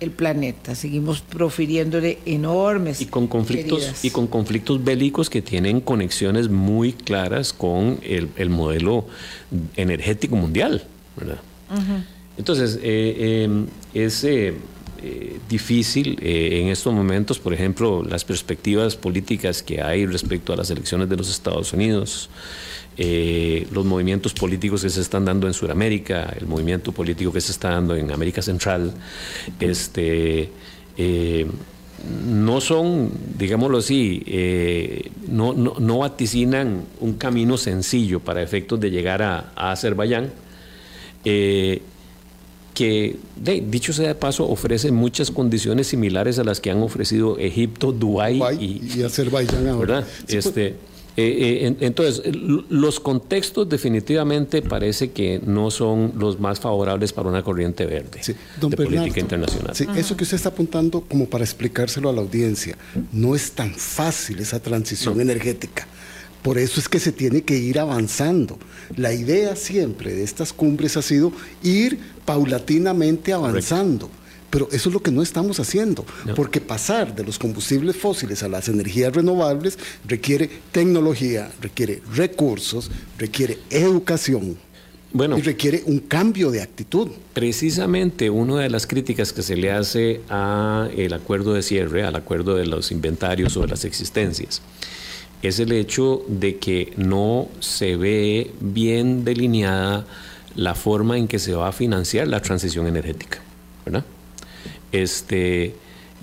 [0.00, 6.48] el planeta, seguimos profiriéndole enormes y con conflictos y con conflictos bélicos que tienen conexiones
[6.48, 9.06] muy claras con el, modelo
[9.76, 10.84] energético mundial,
[11.16, 11.40] ¿verdad?
[12.36, 14.54] Entonces eh, em, ese
[15.00, 20.56] eh, difícil eh, en estos momentos, por ejemplo, las perspectivas políticas que hay respecto a
[20.56, 22.28] las elecciones de los Estados Unidos,
[22.96, 27.52] eh, los movimientos políticos que se están dando en Sudamérica, el movimiento político que se
[27.52, 28.92] está dando en América Central,
[29.60, 30.50] este,
[32.34, 39.52] no son, digámoslo así, no, no, vaticinan un camino sencillo para efectos de llegar a,
[39.54, 40.32] a Azerbaiyán
[42.78, 43.16] que,
[43.68, 48.40] dicho sea de paso, ofrece muchas condiciones similares a las que han ofrecido Egipto, Dubái
[48.60, 50.06] y, Azerbaiyán ahora.
[50.28, 50.76] Este, eh,
[51.16, 52.22] eh, entonces,
[52.70, 58.20] los contextos definitivamente parece que no son los más favorables para una corriente verde
[58.60, 59.74] de política internacional.
[59.74, 62.78] Sí, eso que usted está apuntando como para explicárselo a la audiencia,
[63.10, 65.88] no es tan fácil esa transición energética.
[66.42, 68.58] Por eso es que se tiene que ir avanzando.
[68.96, 71.32] La idea siempre de estas cumbres ha sido
[71.62, 74.10] ir paulatinamente avanzando.
[74.50, 78.48] Pero eso es lo que no estamos haciendo, porque pasar de los combustibles fósiles a
[78.48, 84.56] las energías renovables requiere tecnología, requiere recursos, requiere educación.
[85.12, 87.08] Bueno, y requiere un cambio de actitud.
[87.32, 92.56] Precisamente una de las críticas que se le hace al acuerdo de cierre, al acuerdo
[92.56, 94.60] de los inventarios o de las existencias,
[95.42, 100.06] es el hecho de que no se ve bien delineada
[100.54, 103.40] la forma en que se va a financiar la transición energética,
[103.84, 104.04] ¿verdad?
[104.90, 105.74] Este,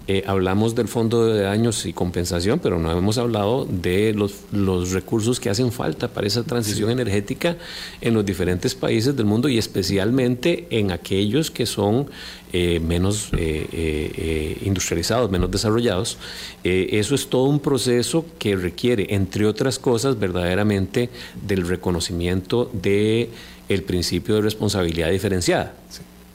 [0.08, 4.92] eh, hablamos del fondo de daños y compensación, pero no hemos hablado de los, los
[4.92, 7.58] recursos que hacen falta para esa transición energética
[8.02, 12.08] en los diferentes países del mundo y especialmente en aquellos que son
[12.54, 16.18] eh, menos eh, industrializados, menos desarrollados.
[16.64, 21.10] eso es todo un proceso que requiere, entre otras cosas, verdaderamente
[21.48, 23.30] del reconocimiento de
[23.70, 25.74] el principio de responsabilidad diferenciada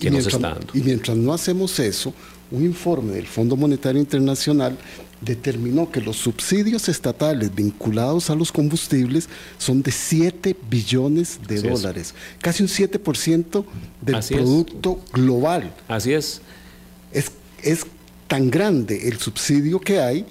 [0.00, 0.72] que nos está dando.
[0.74, 2.12] Y mientras no hacemos eso,
[2.50, 4.76] un informe del Fondo Monetario Internacional
[5.20, 9.28] determinó que los subsidios estatales vinculados a los combustibles
[9.58, 13.64] son de 7 billones de dólares, casi un 7%
[14.00, 15.74] del Producto Global.
[15.88, 16.40] Así es.
[17.12, 17.32] es.
[17.62, 17.84] Es
[18.26, 20.24] tan grande el subsidio que hay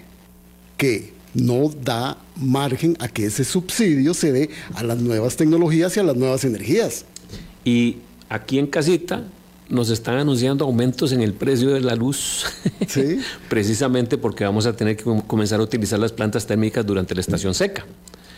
[0.78, 6.00] que no da margen a que ese subsidio se dé a las nuevas tecnologías y
[6.00, 7.06] a las nuevas energías.
[7.64, 7.98] Y
[8.30, 9.28] aquí en casita
[9.70, 12.46] nos están anunciando aumentos en el precio de la luz,
[13.50, 17.54] precisamente porque vamos a tener que comenzar a utilizar las plantas térmicas durante la estación
[17.54, 17.86] seca.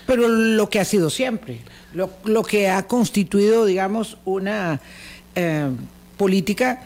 [0.05, 1.61] Pero lo que ha sido siempre,
[1.93, 4.81] lo, que ha constituido, digamos, una
[5.35, 5.69] eh,
[6.17, 6.83] política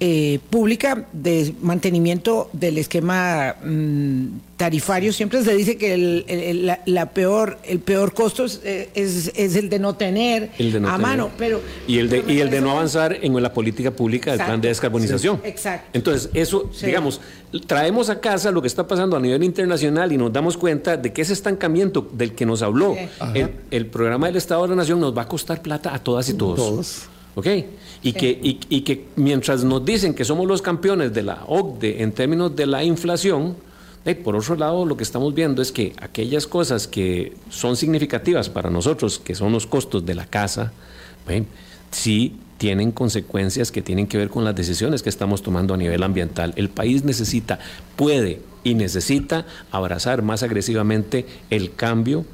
[0.00, 4.26] eh, pública de mantenimiento del esquema mm,
[4.56, 5.12] tarifario.
[5.12, 9.56] Siempre se dice que el, el- la, la peor, el peor costo es, es- es
[9.56, 11.06] el de no tener El de no a tener.
[11.06, 11.30] mano.
[11.36, 14.44] Pero, y el de, pero y el de no avanzar en la política pública del
[14.46, 15.40] plan de descarbonización.
[15.42, 15.88] Sí, exacto.
[15.92, 16.86] Entonces, eso, Sí.
[16.86, 17.20] digamos,
[17.66, 21.12] traemos a casa lo que está pasando a nivel internacional y nos damos cuenta de
[21.12, 23.08] que ese estancamiento del que nos habló Sí.
[23.34, 26.28] el, el programa del Estado de la Nación nos va a costar plata a todas
[26.28, 26.56] y todos.
[26.56, 27.02] Todos.
[27.38, 27.46] ¿Ok?
[28.02, 32.02] Y, que, y, y que mientras nos dicen que somos los campeones de la OCDE
[32.02, 33.54] en términos de la inflación,
[34.04, 38.48] eh, por otro lado, lo que estamos viendo es que aquellas cosas que son significativas
[38.48, 40.72] para nosotros, que son los costos de la casa,
[41.28, 41.44] eh,
[41.92, 46.02] sí tienen consecuencias que tienen que ver con las decisiones que estamos tomando a nivel
[46.02, 46.54] ambiental.
[46.56, 47.60] El país necesita,
[47.94, 52.24] puede y necesita abrazar más agresivamente el cambio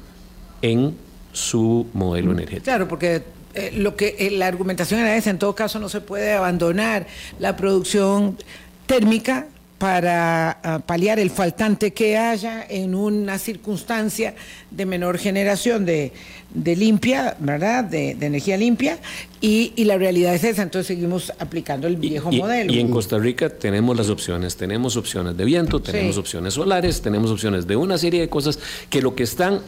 [0.63, 0.95] en
[1.31, 2.63] su modelo energético.
[2.63, 3.21] Claro, porque
[3.55, 7.07] eh, lo que eh, la argumentación era esa, en todo caso no se puede abandonar
[7.39, 8.37] la producción
[8.85, 9.47] térmica
[9.77, 14.33] para ah, paliar el faltante que haya en una circunstancia
[14.71, 16.13] de menor generación de,
[16.53, 17.83] de limpia, ¿verdad?
[17.83, 18.99] De, de energía limpia,
[19.41, 22.71] y, y la realidad es esa, entonces seguimos aplicando el viejo y, modelo.
[22.71, 26.19] y en Costa Rica tenemos las opciones, tenemos opciones de viento, tenemos Sí.
[26.21, 28.57] opciones solares, tenemos opciones de una serie de cosas
[28.89, 29.59] que lo que están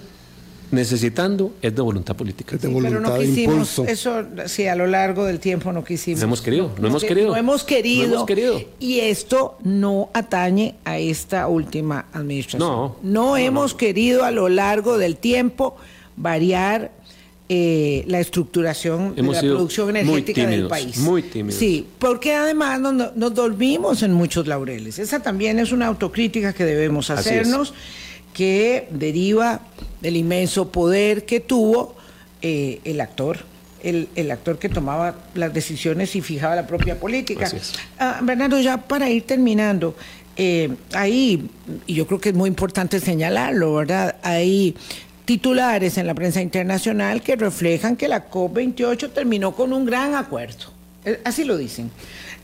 [0.71, 2.55] necesitando es de voluntad política.
[2.55, 3.85] Es de Sí, pero no de quisimos, impulso.
[3.85, 6.19] eso sí, a lo largo del tiempo no quisimos.
[6.19, 7.29] No hemos querido, no hemos que- querido.
[7.31, 8.07] No hemos querido.
[8.07, 8.61] No hemos querido.
[8.79, 12.59] Y esto no atañe a esta última administración.
[12.69, 12.95] No.
[13.03, 15.77] No, hemos querido a lo largo del tiempo
[16.15, 16.91] variar
[17.49, 20.97] eh, la estructuración de Hemos la sido producción energética del país.
[20.97, 21.57] muy tímidos.
[21.57, 24.99] Sí, porque además nos, nos- nos dormimos en muchos laureles.
[24.99, 27.47] Esa también es una autocrítica que debemos Así es.
[28.37, 29.61] Que deriva
[29.99, 31.95] del inmenso poder que tuvo
[32.43, 33.39] eh, el actor,
[33.81, 37.51] el, el actor que tomaba las decisiones y fijaba la propia política.
[37.97, 39.95] Ah, Bernardo, ya para ir terminando,
[40.35, 41.49] eh, ahí,
[41.87, 44.17] y yo creo que es muy importante señalarlo, ¿verdad?
[44.21, 44.75] Hay
[45.25, 50.65] titulares en la prensa internacional que reflejan que la COP28 terminó con un gran acuerdo.
[51.05, 51.89] Eh, Así lo dicen.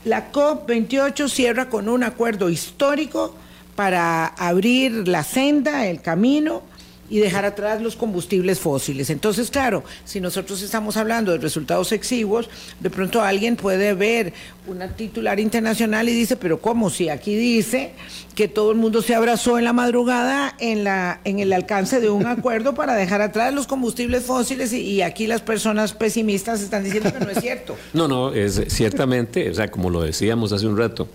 [0.04, 3.36] La COP28 cierra con un acuerdo histórico
[3.76, 6.62] para abrir la senda, el camino
[7.10, 9.10] y dejar atrás los combustibles fósiles.
[9.10, 12.48] Entonces, claro, si nosotros estamos hablando de resultados exiguos,
[12.80, 14.32] de pronto alguien puede ver
[14.66, 16.88] una titular internacional y dice, pero ¿cómo?
[16.88, 17.92] Si aquí dice
[18.34, 22.10] que todo el mundo se abrazó en la madrugada en, la, en el alcance de
[22.10, 26.84] un acuerdo para dejar atrás los combustibles fósiles y, y aquí las personas pesimistas están
[26.84, 27.76] diciendo que no es cierto.
[27.92, 31.08] No, no, es ciertamente, o sea, como lo decíamos hace un rato,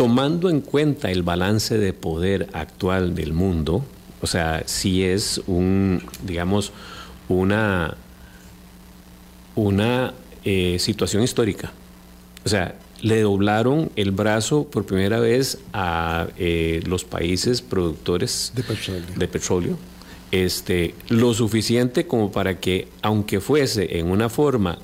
[0.00, 3.84] tomando en cuenta el balance de poder actual del mundo,
[4.22, 6.72] o sea, si es un, digamos,
[7.28, 7.98] una,
[9.56, 11.72] una eh, situación histórica.
[12.46, 18.62] O sea, le doblaron el brazo por primera vez a eh, los países productores De
[18.62, 19.04] petróleo.
[19.14, 19.78] de petróleo,
[20.30, 24.78] este, lo suficiente como para que, aunque fuese en una forma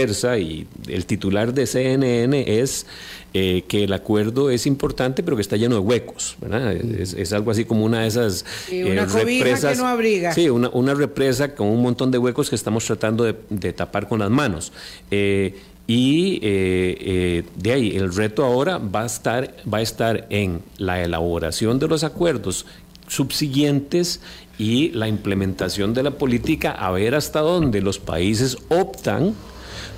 [0.00, 2.86] tersa, y el titular de CNN es
[3.34, 6.72] eh, que el acuerdo es importante, pero que está lleno de huecos, ¿verdad?
[6.72, 9.78] Es, es algo así como una de esas Sí, una cobija que represas.
[9.78, 10.32] no abriga.
[10.32, 14.08] Sí, una, una represa con un montón de huecos que estamos tratando de, de tapar
[14.08, 14.72] con las manos.
[15.10, 15.54] Eh,
[15.86, 20.60] y eh, eh, de ahí, el reto ahora va a, estar, va a estar en
[20.78, 22.66] la elaboración de los acuerdos
[23.06, 24.20] subsiguientes
[24.58, 29.34] y la implementación de la política, a ver hasta dónde los países optan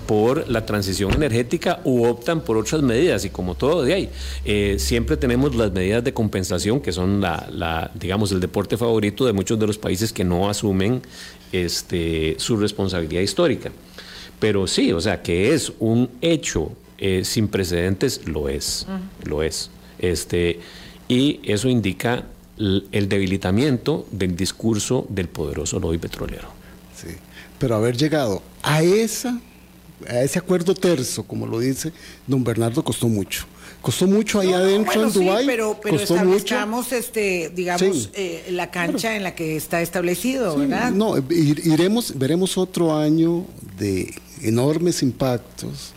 [0.09, 3.26] por la transición energética u optan por otras medidas.
[3.26, 4.09] Y como todo de ahí
[4.46, 9.26] eh, siempre tenemos las medidas de compensación que son la, la, digamos el deporte favorito
[9.26, 11.02] de muchos de los países que no asumen
[11.52, 13.70] este su responsabilidad histórica.
[14.40, 18.86] Pero sí o sea que es un hecho eh, sin precedentes lo es
[19.24, 19.70] lo es.
[19.98, 20.61] Este
[21.06, 22.24] y eso indica
[22.59, 26.48] l- el debilitamiento del discurso del poderoso lobby petrolero.
[26.96, 27.09] Sí.
[27.59, 29.38] Pero haber llegado a esa
[30.07, 31.92] a ese acuerdo terzo, como lo dice
[32.26, 33.44] don Bernardo, costó mucho.
[33.82, 35.40] Costó mucho ahí No, adentro bueno, en Dubái.
[35.44, 36.24] Sí, pero, pero costó mucho.
[36.24, 38.11] establezcamos, este, digamos, Sí.
[38.14, 40.90] eh, la cancha en la que está establecido, Sí, ¿verdad?
[40.90, 43.44] No, ir- iremos, veremos otro año
[43.78, 45.92] de enormes impactos,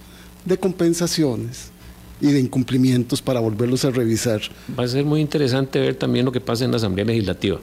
[0.45, 1.71] de compensaciones
[2.19, 4.41] y de incumplimientos para volverlos a revisar.
[4.79, 7.59] Va a ser muy interesante ver también lo que pasa en la Asamblea Legislativa.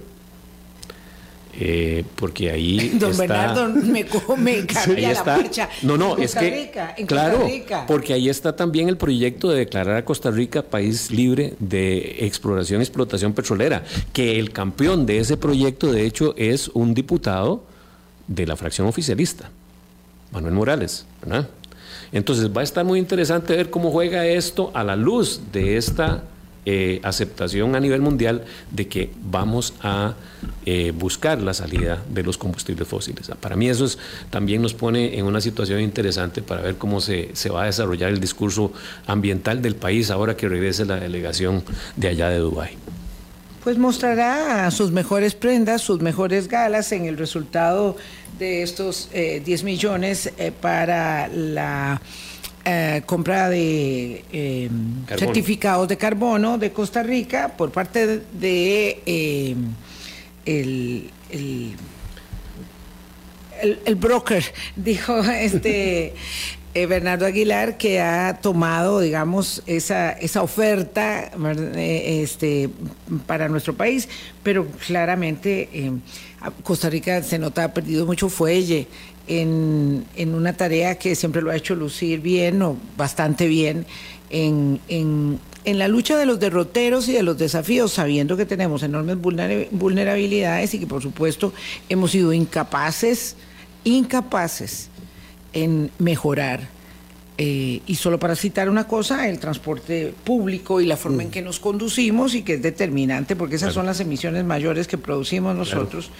[1.61, 5.69] Eh, porque ahí Don está, Bernardo me, co- me ahí cambia la marcha.
[5.83, 7.85] No, no, En es Costa que Rica, en claro, Costa Rica.
[7.89, 12.81] porque ahí está también el proyecto de declarar a Costa Rica país libre de exploración
[12.81, 13.83] y explotación petrolera,
[14.13, 17.65] que el campeón de ese proyecto de hecho es un diputado
[18.29, 19.51] de la fracción oficialista,
[20.31, 21.49] Manuel Morales, ¿verdad?
[22.13, 26.23] Entonces va a estar muy interesante ver cómo juega esto a la luz de esta
[26.71, 30.16] eh, aceptación a nivel mundial de que vamos a
[30.66, 33.31] eh, buscar la salida de los combustibles fósiles.
[33.41, 33.97] Para mí eso es,
[34.29, 38.11] también nos pone en una situación interesante para ver cómo se, se va a desarrollar
[38.11, 38.71] el discurso
[39.07, 41.64] ambiental del país ahora que regrese la delegación
[41.97, 42.77] de allá de Dubái
[43.64, 47.97] pues mostrará sus mejores prendas, sus mejores galas en el resultado
[48.39, 52.01] de estos 10 millones para la
[52.65, 54.71] eh, compra de eh,
[55.17, 59.57] certificados de carbono de Costa Rica por parte de, eh,
[60.45, 61.11] el,
[63.85, 64.45] el, broker,
[64.77, 66.15] dijo este
[66.75, 71.31] Bernardo Aguilar, que ha tomado, digamos, esa, esa oferta
[71.77, 72.71] este,
[73.27, 74.09] para nuestro país,
[74.43, 75.69] pero claramente
[76.62, 78.87] Costa Rica se nota ha perdido mucho fuelle
[79.27, 83.85] en, en, una tarea que siempre lo ha hecho lucir bien o bastante bien
[84.31, 88.83] en, en, en, la lucha de los derroteros y de los desafíos, sabiendo que tenemos
[88.83, 91.53] enormes vulnerabilidades y que por supuesto
[91.89, 93.37] hemos sido incapaces,
[93.85, 94.89] incapaces
[95.53, 96.68] en mejorar
[97.41, 101.30] eh, y solo para citar una cosa, el transporte público y la forma en mm.
[101.30, 105.55] que nos conducimos y que es determinante porque esas son las emisiones mayores que producimos
[105.55, 106.11] nosotros.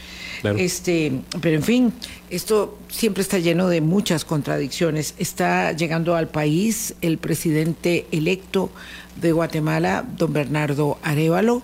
[0.45, 1.11] Este,
[1.41, 1.93] pero en fin,
[2.31, 5.17] esto siempre está lleno de muchas contradicciones.
[5.19, 8.71] Está llegando al país el presidente electo
[9.21, 11.63] de Guatemala, don Bernardo Arevalo.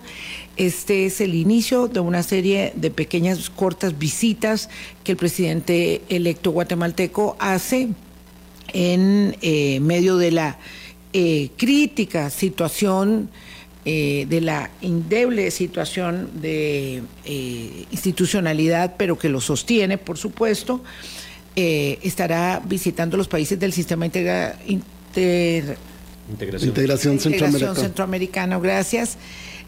[0.57, 4.69] Este es el inicio de una serie de pequeñas, cortas visitas
[5.05, 7.89] que el presidente electo guatemalteco hace
[8.75, 10.59] en eh, medio de la
[11.13, 13.29] eh, crítica situación,
[13.85, 17.01] eh, de la indeble situación de
[17.91, 20.83] institucionalidad, pero que lo sostiene, por supuesto,
[21.55, 28.59] estará visitando los países del sistema integra, integración, centroamericana.
[28.59, 29.17] Gracias.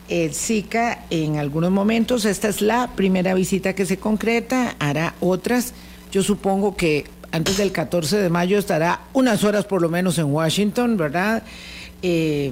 [0.09, 5.73] El SICA en algunos momentos, esta es la primera visita que se concreta, hará otras.
[6.11, 10.25] Yo supongo que antes del 14 de mayo estará unas horas por lo menos en
[10.25, 11.43] Washington, ¿verdad?
[12.01, 12.51] Eh,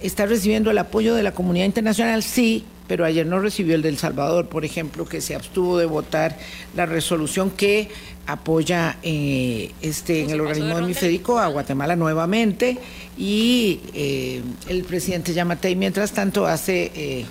[0.00, 2.22] ¿Está recibiendo el apoyo de la comunidad internacional?
[2.22, 6.36] Sí, pero ayer no recibió el del Salvador, por ejemplo, que se abstuvo de votar
[6.76, 7.88] la resolución que
[8.26, 12.78] apoya eh, este en el organismo hemisférico a Guatemala nuevamente
[13.18, 17.26] y eh, el presidente Yamatei mientras tanto hace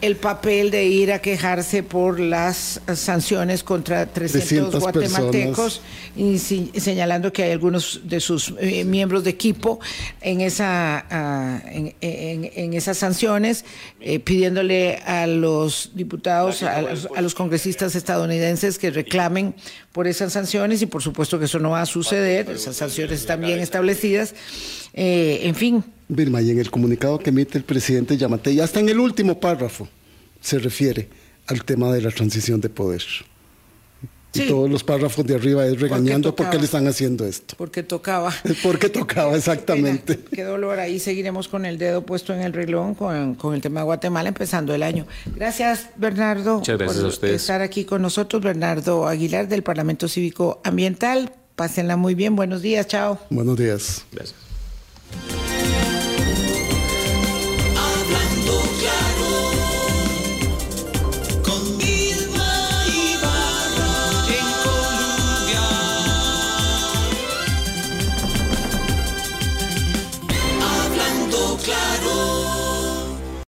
[0.00, 5.80] el papel de ir a quejarse por las sanciones contra 300, guatemaltecos
[6.16, 9.80] y señalando que hay algunos de sus eh, miembros de equipo
[10.20, 13.64] en esa ah, en, esas sanciones
[14.00, 16.82] eh, pidiéndole a los diputados a
[17.20, 19.54] los, congresistas estadounidenses que reclamen
[19.92, 22.50] por esas sanciones y por supuesto que eso no va a suceder.
[22.50, 24.34] Esas sanciones están bien establecidas
[24.96, 28.80] eh, en fin Vilma, y en el comunicado que emite el presidente Yamate, ya está
[28.80, 29.88] en el último párrafo,
[30.40, 31.08] se refiere
[31.46, 33.02] al tema de la transición de poder.
[34.34, 37.54] Y todos los párrafos de arriba es regañando por qué le están haciendo esto.
[37.56, 38.34] Porque tocaba.
[38.62, 40.18] Porque tocaba, exactamente.
[40.30, 40.78] qué dolor.
[40.78, 44.28] Ahí seguiremos con el dedo puesto en el reloj con, con, el tema de Guatemala
[44.28, 45.06] empezando el año.
[45.34, 46.58] Gracias, Bernardo.
[46.58, 47.40] Muchas gracias por a ustedes.
[47.40, 48.42] estar aquí con nosotros.
[48.42, 51.32] Bernardo Aguilar del Parlamento Cívico Ambiental.
[51.54, 52.36] Pásenla muy bien.
[52.36, 52.86] Buenos días.
[52.88, 53.18] Chao.
[53.30, 54.04] Buenos días.
[54.12, 54.45] Gracias.
[55.12, 55.35] Yeah.